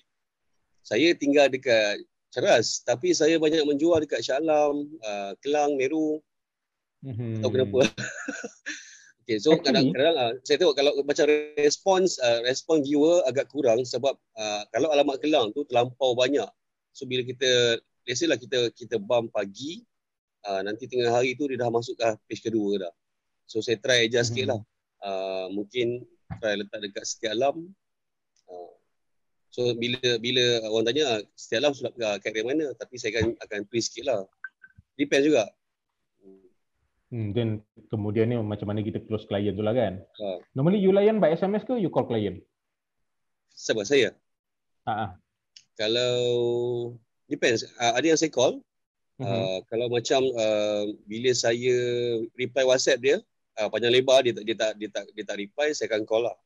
[0.83, 2.83] Saya tinggal dekat Ceras.
[2.83, 6.19] Tapi saya banyak menjual dekat Shah Alam, uh, Kelang, Meru.
[7.03, 7.43] Mhm.
[7.43, 7.79] tahu kenapa.
[9.27, 11.27] okay, so kadang-kadang uh, saya tengok kalau macam
[11.59, 16.47] respons uh, respon viewer agak kurang sebab uh, kalau alamat Kelang tu terlampau banyak.
[16.95, 19.83] So bila kita let's say lah kita kita bump pagi
[20.47, 22.93] uh, nanti tengah hari tu dia dah masuk ke page kedua dah.
[23.47, 24.35] So saya try adjust Mhm.
[24.35, 24.61] sikit lah.
[25.03, 26.07] Uh, mungkin
[26.39, 27.67] try letak dekat setiap alam.
[28.47, 28.73] Uh,
[29.51, 33.59] so bila bila orang tanya setiap alam sudah uh, kat mana tapi saya akan akan
[33.67, 34.19] twist sikit lah.
[34.95, 35.49] Depends juga.
[37.13, 37.61] Hmm, then
[37.93, 40.01] kemudian ni macam mana kita close client tu lah kan.
[40.01, 40.41] Ha.
[40.57, 42.41] Normally you layan by SMS ke you call client?
[43.53, 44.17] Sebab saya
[44.89, 45.09] Ha ah.
[45.77, 46.17] kalau
[47.33, 48.61] depends uh, ada yang saya call
[49.19, 51.75] uh, kalau macam uh, bila saya
[52.37, 53.17] reply WhatsApp dia
[53.57, 56.29] uh, panjang lebar dia tak dia tak dia tak dia tak reply saya akan call
[56.29, 56.37] lah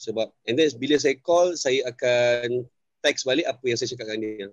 [0.00, 2.64] sebab and then bila saya call saya akan
[3.04, 4.48] text balik apa yang saya cakap dengan dia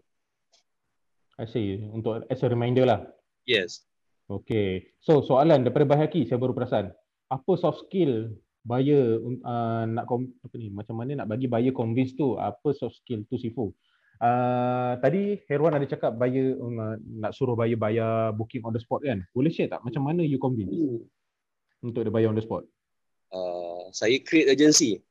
[1.37, 1.77] I see.
[1.93, 3.05] Untuk as a reminder lah.
[3.45, 3.85] yes
[4.27, 4.91] Okay.
[4.99, 6.91] So soalan daripada Bahaki saya baru perasan.
[7.31, 8.35] Apa soft skill
[8.67, 12.99] buyer uh, nak kom, apa ni macam mana nak bagi buyer convince tu apa soft
[12.99, 13.71] skill tu Sifu.
[14.17, 18.81] Uh, tadi Herwan ada cakap buyer um, uh, nak suruh buyer bayar booking on the
[18.81, 19.21] spot kan.
[19.31, 20.73] Boleh share tak macam mana you convince
[21.85, 22.65] untuk dia bayar on the spot?
[23.29, 25.03] uh, saya create agency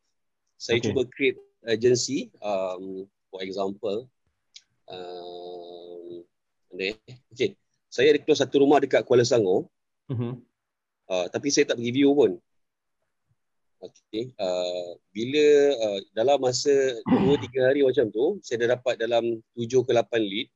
[0.57, 0.89] saya Okay.
[0.91, 1.39] cuba create
[1.69, 4.09] agency um, for example
[4.89, 6.25] um,
[6.81, 6.97] eh?
[7.29, 7.53] okay
[7.93, 9.69] saya ada close satu rumah dekat Kuala Selangor
[10.07, 10.39] Mhm.
[11.07, 12.35] Uh, tapi saya tak pergi view pun.
[13.91, 14.32] Okay.
[14.41, 15.47] Uh, bila
[15.78, 16.72] uh, dalam masa
[17.09, 20.49] 2-3 hari macam tu, saya dah dapat dalam 7 ke 8 lead.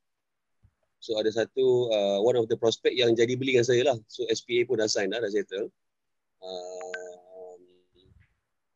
[1.01, 3.97] So ada satu uh, one of the prospect yang jadi beli dengan saya lah.
[4.05, 5.73] So SPA pun dah sign dah, dah settle.
[6.45, 7.57] Uh,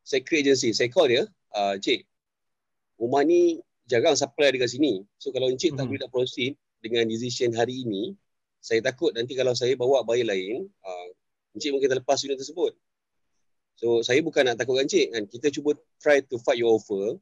[0.04, 0.72] saya create agency.
[0.72, 2.04] Saya call dia, uh, Cik,
[3.00, 5.04] rumah ni jarang supply dekat sini.
[5.20, 5.78] So kalau Encik hmm.
[5.80, 8.16] tak boleh nak proceed dengan decision hari ini,
[8.64, 11.08] saya takut nanti kalau saya bawa buyer lain, uh,
[11.56, 12.72] Encik mungkin terlepas unit tersebut.
[13.74, 15.22] So saya bukan nak takutkan Encik kan.
[15.26, 17.18] Kita cuba try to fight your offer.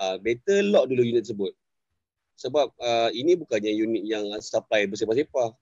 [0.00, 1.52] Uh, better lock dulu unit tersebut.
[2.40, 5.52] Sebab uh, ini bukannya unit yang supply bersepah-sepah.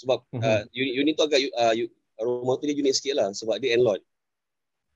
[0.00, 1.76] Sebab uh, uh, unit, unit tu agak uh,
[2.24, 4.00] rumah tu dia unit sikit lah sebab dia end lot.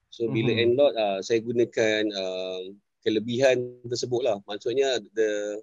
[0.09, 0.65] So bila uh-huh.
[0.65, 2.73] end lot uh, saya gunakan uh,
[3.05, 4.41] kelebihan tersebut lah.
[4.49, 5.61] Maksudnya the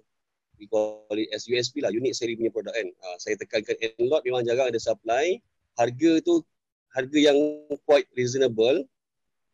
[0.58, 2.86] we call it as USP lah, unit seri punya produk kan.
[3.02, 5.38] Uh, saya tekankan end lot memang jarang ada supply.
[5.78, 6.42] Harga tu
[6.94, 7.38] harga yang
[7.86, 8.82] quite reasonable.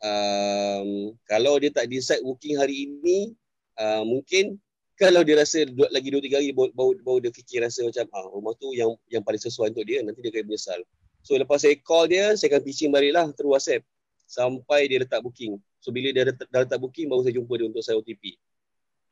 [0.04, 3.32] Um, kalau dia tak decide working hari ini,
[3.80, 4.60] uh, mungkin
[5.00, 8.28] kalau dia rasa duduk lagi 2 3 hari baru, baru dia fikir rasa macam ah
[8.28, 10.80] rumah tu yang yang paling sesuai untuk dia nanti dia akan menyesal.
[11.24, 13.82] So lepas saya call dia, saya akan pitching baliklah terus WhatsApp
[14.28, 15.56] sampai dia letak booking.
[15.80, 18.36] So bila dia dah letak booking baru saya jumpa dia untuk saya OTP.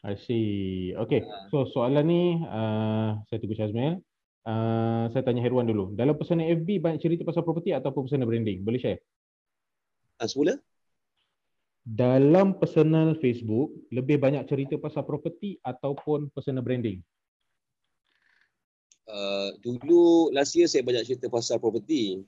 [0.02, 0.92] I see.
[0.92, 1.24] Okay.
[1.24, 1.48] Ha.
[1.48, 4.02] So soalan ni uh, saya tunggu Syazmil.
[4.42, 5.94] Uh, saya tanya Herwan dulu.
[5.94, 8.66] Dalam personal FB banyak cerita pasal property ataupun personal branding?
[8.66, 9.00] Boleh share?
[10.18, 10.58] Uh, semula?
[11.82, 17.02] Dalam personal Facebook lebih banyak cerita pasal property ataupun personal branding?
[19.10, 22.22] Uh, dulu last year saya banyak cerita pasal property.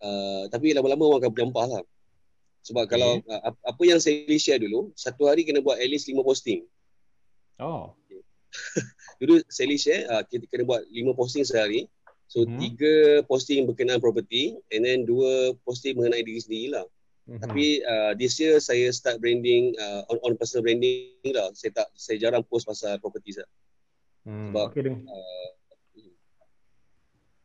[0.00, 1.82] Uh, tapi lama-lama orang akan berdampak lah.
[2.60, 2.92] Sebab okay.
[2.92, 6.68] kalau uh, apa yang saya share dulu, satu hari kena buat at least lima posting.
[7.56, 7.96] Oh.
[9.20, 11.88] dulu saya share, uh, kita kena buat lima posting sehari.
[12.28, 12.60] So hmm.
[12.60, 12.94] tiga
[13.26, 16.86] posting berkenaan property and then dua posting mengenai diri sendiri lah.
[17.30, 17.46] Mm-hmm.
[17.46, 21.46] Tapi uh, this year saya start branding uh, on on personal branding lah.
[21.54, 23.46] Saya tak saya jarang post pasal property sah.
[24.26, 24.50] Hmm.
[24.50, 25.48] Sebab okay, uh,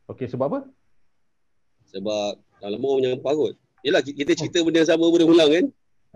[0.10, 0.60] okay, sebab apa?
[1.94, 3.54] Sebab dah lama orang menyampah kot.
[3.86, 5.66] Yelah kita cerita benda yang sama berulang kan.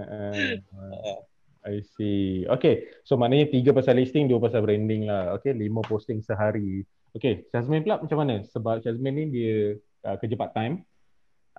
[0.01, 1.21] Uh,
[1.61, 2.49] I see.
[2.49, 2.89] Okay.
[3.05, 5.37] So maknanya tiga pasal listing, dua pasal branding lah.
[5.37, 5.53] Okay.
[5.53, 6.81] Lima posting sehari.
[7.13, 7.45] Okay.
[7.53, 8.41] Shazmin pula macam mana?
[8.49, 9.77] Sebab Shazmin ni dia
[10.09, 10.81] uh, kerja part time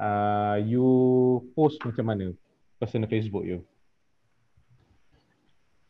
[0.01, 0.89] uh, you
[1.53, 2.33] post macam mana
[2.81, 3.61] personal Facebook you?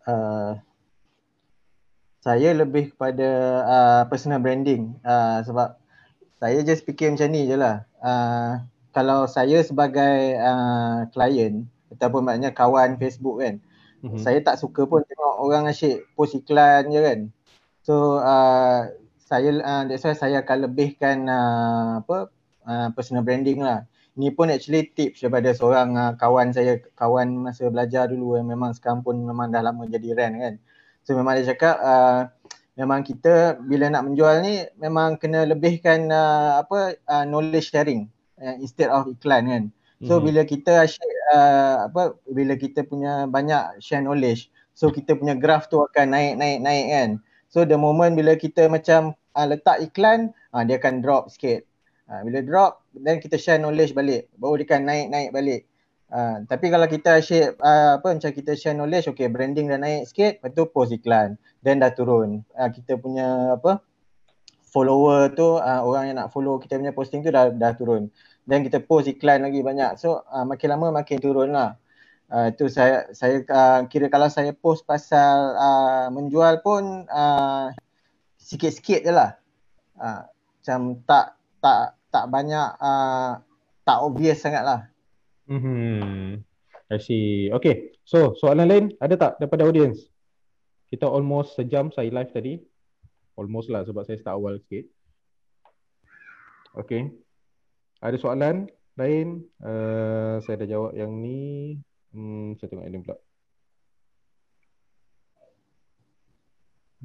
[0.03, 0.59] Uh,
[2.21, 3.29] saya lebih kepada
[3.65, 5.79] uh, personal branding uh, sebab
[6.43, 7.87] saya just fikir macam ni je lah.
[8.03, 13.63] Uh, kalau saya sebagai uh, client ataupun maknanya kawan Facebook kan,
[14.03, 14.19] mm-hmm.
[14.19, 17.21] saya tak suka pun tengok orang asyik post iklan je kan.
[17.87, 18.91] So uh,
[19.23, 22.35] saya uh, that's why saya akan lebihkan uh, apa
[22.67, 23.87] uh, personal branding lah
[24.19, 28.75] ni pun actually tips daripada seorang uh, kawan saya kawan masa belajar dulu yang memang
[28.75, 30.55] sekarang pun memang dah lama jadi rent kan?
[31.07, 32.29] So memang dia cakap uh,
[32.75, 38.11] memang kita bila nak menjual ni memang kena lebihkan uh, apa uh, knowledge sharing
[38.43, 39.65] uh, instead of iklan kan?
[40.01, 40.27] So mm-hmm.
[40.27, 45.69] bila kita share uh, apa bila kita punya banyak share knowledge so kita punya graph
[45.69, 47.11] tu akan naik naik naik kan?
[47.51, 51.67] So the moment bila kita macam uh, letak iklan uh, dia akan drop sikit.
[52.11, 54.31] Ha, bila drop, then kita share knowledge balik.
[54.37, 55.63] Baru dia kan naik-naik balik.
[56.11, 60.11] Ha, tapi kalau kita share, uh, apa macam kita share knowledge, okay branding dah naik
[60.11, 61.39] sikit, lepas tu post iklan.
[61.63, 62.43] Then dah turun.
[62.59, 63.79] Ha, kita punya apa
[64.75, 68.11] follower tu, uh, orang yang nak follow kita punya posting tu dah dah turun.
[68.51, 70.03] Then kita post iklan lagi banyak.
[70.03, 71.79] So uh, makin lama makin turun lah.
[72.31, 77.71] Uh, itu saya saya uh, kira kalau saya post pasal uh, menjual pun uh,
[78.39, 79.39] sikit-sikit je lah.
[79.95, 80.27] Uh,
[80.59, 83.39] macam tak tak tak banyak uh,
[83.87, 84.81] tak obvious sangat lah.
[85.51, 86.43] Hmm.
[86.91, 87.51] I see.
[87.55, 87.95] Okay.
[88.03, 90.11] So soalan lain ada tak daripada audience?
[90.91, 92.59] Kita almost sejam saya live tadi.
[93.39, 94.91] Almost lah sebab saya start awal sikit.
[96.75, 97.15] Okay.
[98.03, 98.67] Ada soalan
[98.99, 99.47] lain?
[99.63, 101.79] Uh, saya dah jawab yang ni.
[102.11, 103.17] Hmm, saya tengok ini pula.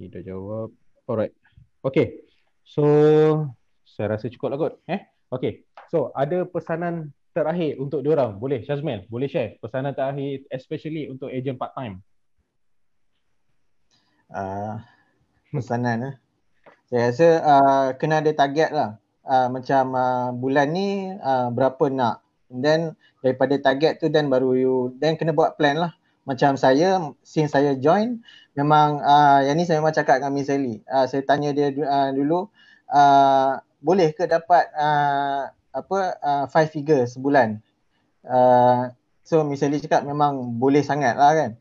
[0.01, 0.73] Ni dah jawab.
[1.05, 1.33] Alright.
[1.85, 2.25] Okay.
[2.65, 2.83] So
[3.95, 4.73] saya rasa cukup lah kot.
[4.91, 4.99] Eh?
[5.31, 5.63] Okay.
[5.87, 8.35] So, ada pesanan terakhir untuk diorang.
[8.35, 9.07] Boleh, Shazmel?
[9.07, 12.03] Boleh share pesanan terakhir especially untuk agent part-time?
[14.27, 14.83] Uh,
[15.55, 16.15] pesanan eh.
[16.91, 18.99] Saya rasa uh, kena ada target lah.
[19.25, 22.21] Uh, macam uh, bulan ni uh, berapa nak.
[22.51, 22.81] And then
[23.25, 25.95] daripada target tu dan baru you then kena buat plan lah.
[26.25, 28.21] Macam saya, since saya join,
[28.57, 30.81] memang uh, yang ni saya memang cakap dengan Miss Ellie.
[30.89, 32.49] Uh, saya tanya dia uh, dulu,
[32.89, 37.59] uh, boleh ke dapat uh, apa uh, five figure sebulan
[38.27, 38.91] uh,
[39.25, 41.51] so misalnya cakap memang boleh sangat lah kan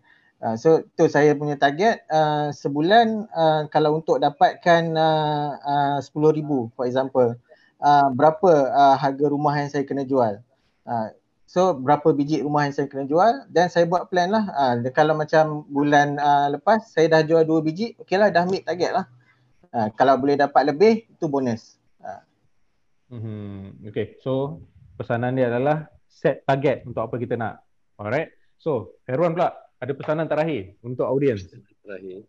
[0.44, 6.44] Uh, so tu saya punya target uh, sebulan uh, kalau untuk dapatkan uh, uh, 10,000
[6.76, 7.32] for example
[7.80, 10.44] uh, berapa uh, harga rumah yang saya kena jual.
[10.84, 11.08] Uh,
[11.48, 14.44] so berapa biji rumah yang saya kena jual dan saya buat plan lah.
[14.52, 18.68] Uh, kalau macam bulan uh, lepas saya dah jual 2 biji, okey lah dah meet
[18.68, 19.08] target lah.
[19.72, 21.80] Uh, kalau boleh dapat lebih itu bonus.
[23.14, 23.22] Uh.
[23.22, 24.58] Hmm, okay, so
[24.98, 27.62] pesanan dia adalah set target untuk apa kita nak.
[27.94, 31.46] Alright, so Herwan pula ada pesanan terakhir untuk audiens.
[31.86, 32.26] Terakhir.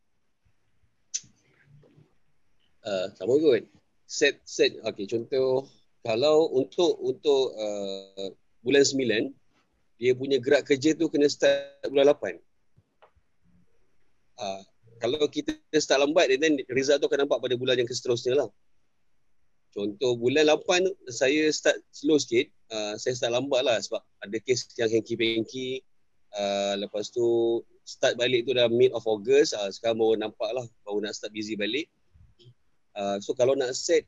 [2.85, 3.65] Uh, sama kot.
[4.05, 5.65] Set set okey contoh
[6.05, 8.29] kalau untuk untuk uh,
[8.61, 9.33] bulan 9
[9.97, 12.37] dia punya gerak kerja tu kena start bulan 8.
[14.37, 14.61] Uh,
[15.01, 18.49] kalau kita start lambat then result tu akan nampak pada bulan yang seterusnya lah.
[19.75, 24.71] Contoh bulan 8 saya start slow sikit, uh, saya start lambat lah sebab ada kes
[24.79, 25.83] yang hanky-panky,
[26.35, 27.23] Uh, lepas tu
[27.87, 29.55] start balik tu dah mid of August.
[29.55, 31.87] Uh, sekarang baru nampak lah baru nak start busy balik.
[32.91, 34.03] Uh, so kalau nak set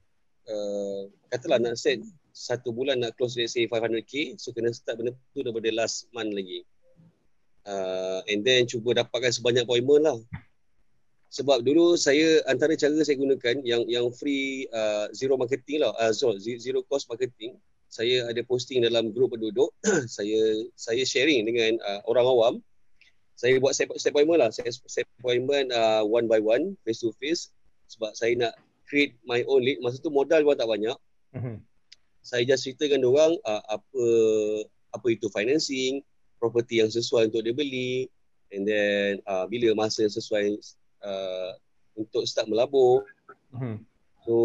[0.51, 2.03] uh, katalah nak set
[2.36, 6.36] satu bulan nak close let's say 500k so kena start benda tu daripada last month
[6.36, 6.68] lagi.
[7.63, 10.20] Uh, and then cuba dapatkan sebanyak appointment lah
[11.28, 16.15] sebab dulu saya antara cara saya gunakan yang yang free uh, zero marketing lah uh,
[16.15, 19.71] so zero cost marketing saya ada posting dalam grup penduduk
[20.15, 22.55] saya saya sharing dengan uh, orang awam.
[23.38, 27.13] Saya buat set, set appointment lah saya set appointment uh, one by one face to
[27.21, 27.53] face.
[27.88, 28.53] Sebab saya nak
[28.89, 30.97] create my own lead masa tu modal pun tak banyak.
[31.36, 31.59] Mm-hmm.
[32.23, 34.03] saya just ceritakan orang uh, apa
[34.95, 35.99] apa itu financing
[36.39, 38.07] property yang sesuai untuk dia beli
[38.55, 40.55] and then uh, bila masa sesuai
[41.03, 41.51] uh,
[41.97, 43.05] untuk start melabur
[43.53, 43.83] mm-hmm.
[44.27, 44.35] So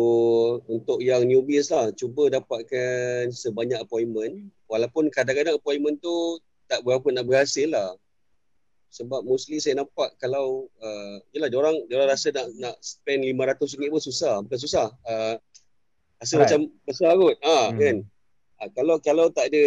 [0.70, 6.38] untuk yang newbies lah cuba dapatkan sebanyak appointment walaupun kadang-kadang appointment tu
[6.70, 7.98] tak berapa nak berhasil lah.
[8.94, 13.26] Sebab mostly saya nampak kalau uh, yalah dia orang dia orang rasa nak nak spend
[13.26, 14.86] RM500 pun susah, bukan susah.
[15.02, 15.34] Uh,
[16.22, 16.42] rasa right.
[16.46, 17.36] macam besar kot.
[17.42, 17.78] Ha hmm.
[17.82, 17.96] kan.
[18.62, 19.64] Uh, kalau kalau tak ada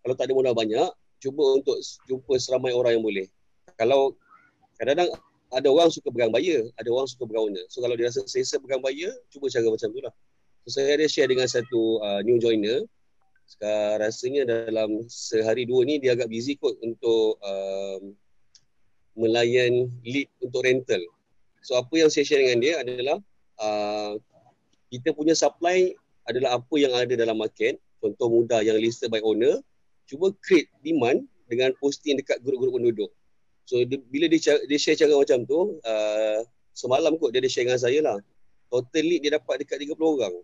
[0.00, 0.88] kalau tak ada modal banyak,
[1.20, 1.76] cuba untuk
[2.08, 3.26] jumpa seramai orang yang boleh.
[3.76, 4.16] Kalau
[4.80, 5.12] kadang-kadang
[5.48, 7.64] ada orang suka pegang buyer, ada orang suka pegang owner.
[7.72, 10.14] So kalau dia rasa selesa pegang buyer, cuba cara macam tu lah.
[10.68, 12.84] So saya ada share dengan satu uh, new joiner.
[13.48, 18.12] Sekarang rasanya dalam sehari dua ni dia agak busy kot untuk um,
[19.16, 21.00] melayan lead untuk rental.
[21.64, 23.16] So apa yang saya share dengan dia adalah
[23.56, 24.20] uh,
[24.92, 25.96] kita punya supply
[26.28, 27.80] adalah apa yang ada dalam market.
[28.04, 29.64] Contoh mudah yang listed by owner.
[30.04, 33.10] Cuba create demand dengan posting dekat grup-grup penduduk.
[33.68, 36.40] So dia, bila dia, dia share cara macam tu, uh,
[36.72, 38.16] semalam kot dia ada share dengan saya lah.
[38.72, 40.34] Total lead dia dapat dekat 30 orang.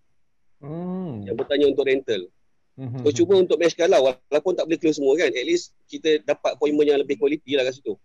[0.60, 1.24] Hmm.
[1.24, 2.28] Yang bertanya untuk rental.
[2.76, 3.00] Hmm.
[3.00, 4.04] So cuba untuk matchkan lah.
[4.04, 5.32] Walaupun tak boleh close semua kan.
[5.32, 7.96] At least kita dapat appointment yang lebih quality lah kat situ.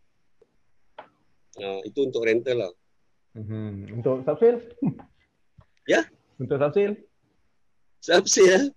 [1.59, 2.72] Uh, itu untuk rental lah.
[3.36, 3.91] Hmm.
[3.91, 4.72] Untuk subsale?
[5.84, 6.07] Ya?
[6.39, 6.95] Untuk subsale?
[7.99, 8.72] Subsale?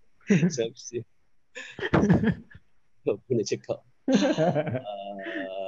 [0.51, 1.07] subsale.
[3.07, 3.79] Apa nak cakap?
[4.11, 5.47] uh,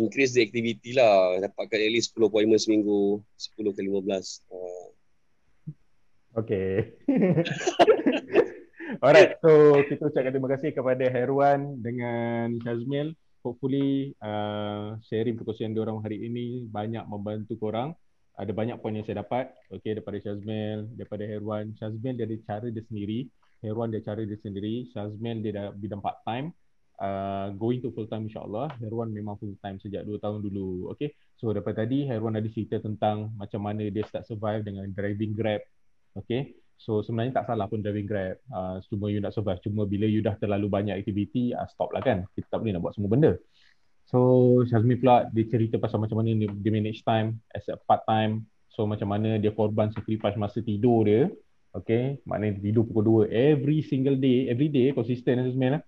[0.00, 1.36] increase the activity lah.
[1.44, 4.08] Dapatkan at least 10 appointment seminggu 10 ke 15
[4.50, 4.86] uh.
[6.40, 6.94] Okay
[9.04, 16.00] Alright so kita ucapkan terima kasih kepada Herwan dengan Shazmil hopefully uh, sharing perkongsian diorang
[16.04, 17.96] hari ini banyak membantu korang.
[18.40, 19.52] Ada banyak poin yang saya dapat.
[19.68, 21.76] Okay daripada Shazmil daripada Herwan.
[21.76, 23.28] Shazmil dia ada cara dia sendiri.
[23.60, 24.88] Herwan dia cara dia sendiri.
[24.92, 26.52] Shazmil dia dah bidang part time
[27.00, 28.76] uh, going to full time insyaallah.
[28.78, 30.92] Herwan memang full time sejak 2 tahun dulu.
[30.94, 31.16] Okay?
[31.40, 35.64] So daripada tadi Herwan ada cerita tentang macam mana dia start survive dengan driving grab.
[36.14, 36.54] Okay?
[36.76, 38.36] So sebenarnya tak salah pun driving grab.
[38.52, 39.58] Uh, cuma you nak survive.
[39.64, 42.28] Cuma bila you dah terlalu banyak aktiviti uh, stop lah kan?
[42.36, 43.32] Kita tak boleh nak buat semua benda.
[44.08, 48.44] So Syazmi pula dia cerita pasal macam mana dia manage time as a part time.
[48.70, 51.32] So macam mana dia korban sacrifice masa tidur dia.
[51.70, 55.78] Okay, maknanya tidur pukul 2 every single day, every day konsisten lah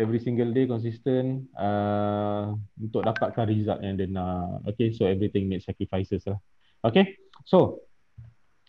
[0.00, 4.64] every single day consistent uh, untuk dapatkan result yang dia nak.
[4.72, 6.40] Okay, so everything make sacrifices lah.
[6.80, 7.84] Okay, so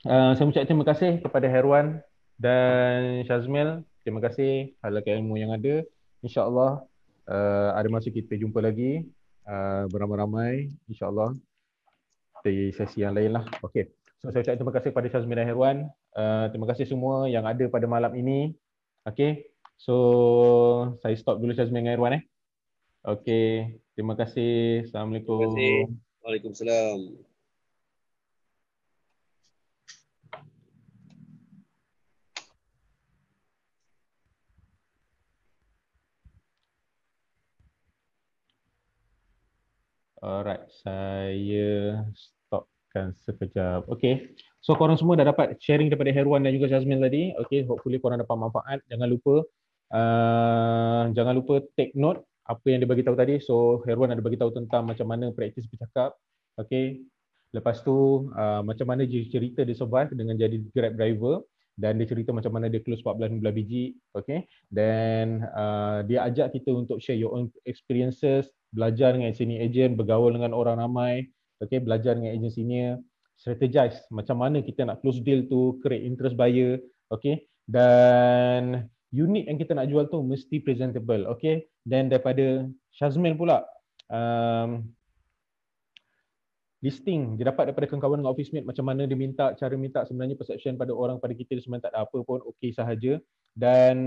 [0.03, 2.03] uh, saya ucap terima kasih kepada Herwan
[2.35, 3.87] dan Shazmil.
[4.03, 5.87] Terima kasih halakan ilmu yang ada.
[6.19, 6.83] InsyaAllah
[7.31, 9.07] uh, ada masa kita jumpa lagi
[9.47, 10.75] uh, beramai-ramai.
[10.91, 11.31] InsyaAllah
[12.43, 13.47] di sesi yang lain lah.
[13.63, 13.87] Okay,
[14.19, 15.77] so saya ucap terima kasih kepada Shazmil dan Herwan.
[16.11, 18.51] Uh, terima kasih semua yang ada pada malam ini.
[19.07, 19.50] Okay,
[19.81, 19.97] So
[21.01, 22.23] saya stop dulu Syazmi dengan Irwan eh.
[23.01, 24.85] Okey, terima kasih.
[24.85, 25.41] Assalamualaikum.
[25.41, 25.81] Terima kasih.
[26.21, 26.99] Waalaikumsalam.
[40.21, 43.89] Alright, saya stopkan sekejap.
[43.89, 47.33] Okay, so korang semua dah dapat sharing daripada Herwan dan juga Jasmine tadi.
[47.41, 48.85] Okay, hopefully korang dapat manfaat.
[48.85, 49.41] Jangan lupa,
[49.91, 53.39] uh, jangan lupa take note apa yang dia bagi tahu tadi.
[53.39, 56.15] So Herwan ada bagi tahu tentang macam mana praktis bercakap.
[56.59, 57.03] Okay,
[57.55, 61.47] lepas tu uh, macam mana dia cerita dia survive dengan jadi Grab driver
[61.79, 63.95] dan dia cerita macam mana dia close 14 biji.
[64.11, 69.99] Okay, then uh, dia ajak kita untuk share your own experiences belajar dengan senior agent,
[69.99, 71.27] bergaul dengan orang ramai,
[71.59, 72.93] okay, belajar dengan agent senior,
[73.35, 76.79] strategize macam mana kita nak close deal tu, create interest buyer,
[77.11, 81.67] okay, dan unit yang kita nak jual tu mesti presentable, okay.
[81.83, 83.67] Dan daripada Shazmil pula,
[84.07, 84.87] um,
[86.81, 87.37] listing.
[87.37, 90.01] Dia dapat daripada kawan-kawan dengan office mate macam mana dia minta cara minta.
[90.03, 93.21] Sebenarnya perception pada orang pada kita dia sebenarnya tak ada apa pun okey sahaja.
[93.53, 93.97] Dan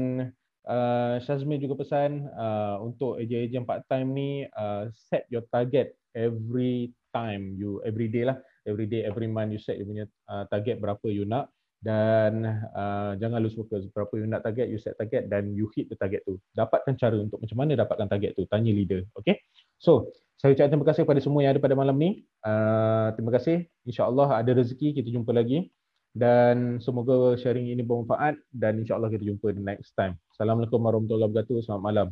[0.66, 6.90] uh, Shazmin juga pesan uh, untuk ejen-ejen part time ni uh, set your target every
[7.14, 8.36] time you every day lah.
[8.66, 11.52] Every day every month you set you punya uh, target berapa you nak
[11.85, 13.85] dan uh, jangan lose focus.
[13.93, 16.41] Berapa you nak target you set target dan you hit the target tu.
[16.57, 18.49] Dapatkan cara untuk macam mana dapatkan target tu.
[18.49, 19.45] Tanya leader okay?
[19.76, 20.09] So
[20.41, 22.24] saya ucapkan terima kasih kepada semua yang ada pada malam ni.
[22.41, 23.68] Uh, terima kasih.
[23.85, 25.68] Insyaallah ada rezeki kita jumpa lagi.
[26.14, 28.41] Dan semoga sharing ini bermanfaat.
[28.49, 30.16] Dan insyaAllah kita jumpa the next time.
[30.32, 31.64] Assalamualaikum warahmatullahi wabarakatuh.
[31.64, 32.09] Selamat malam.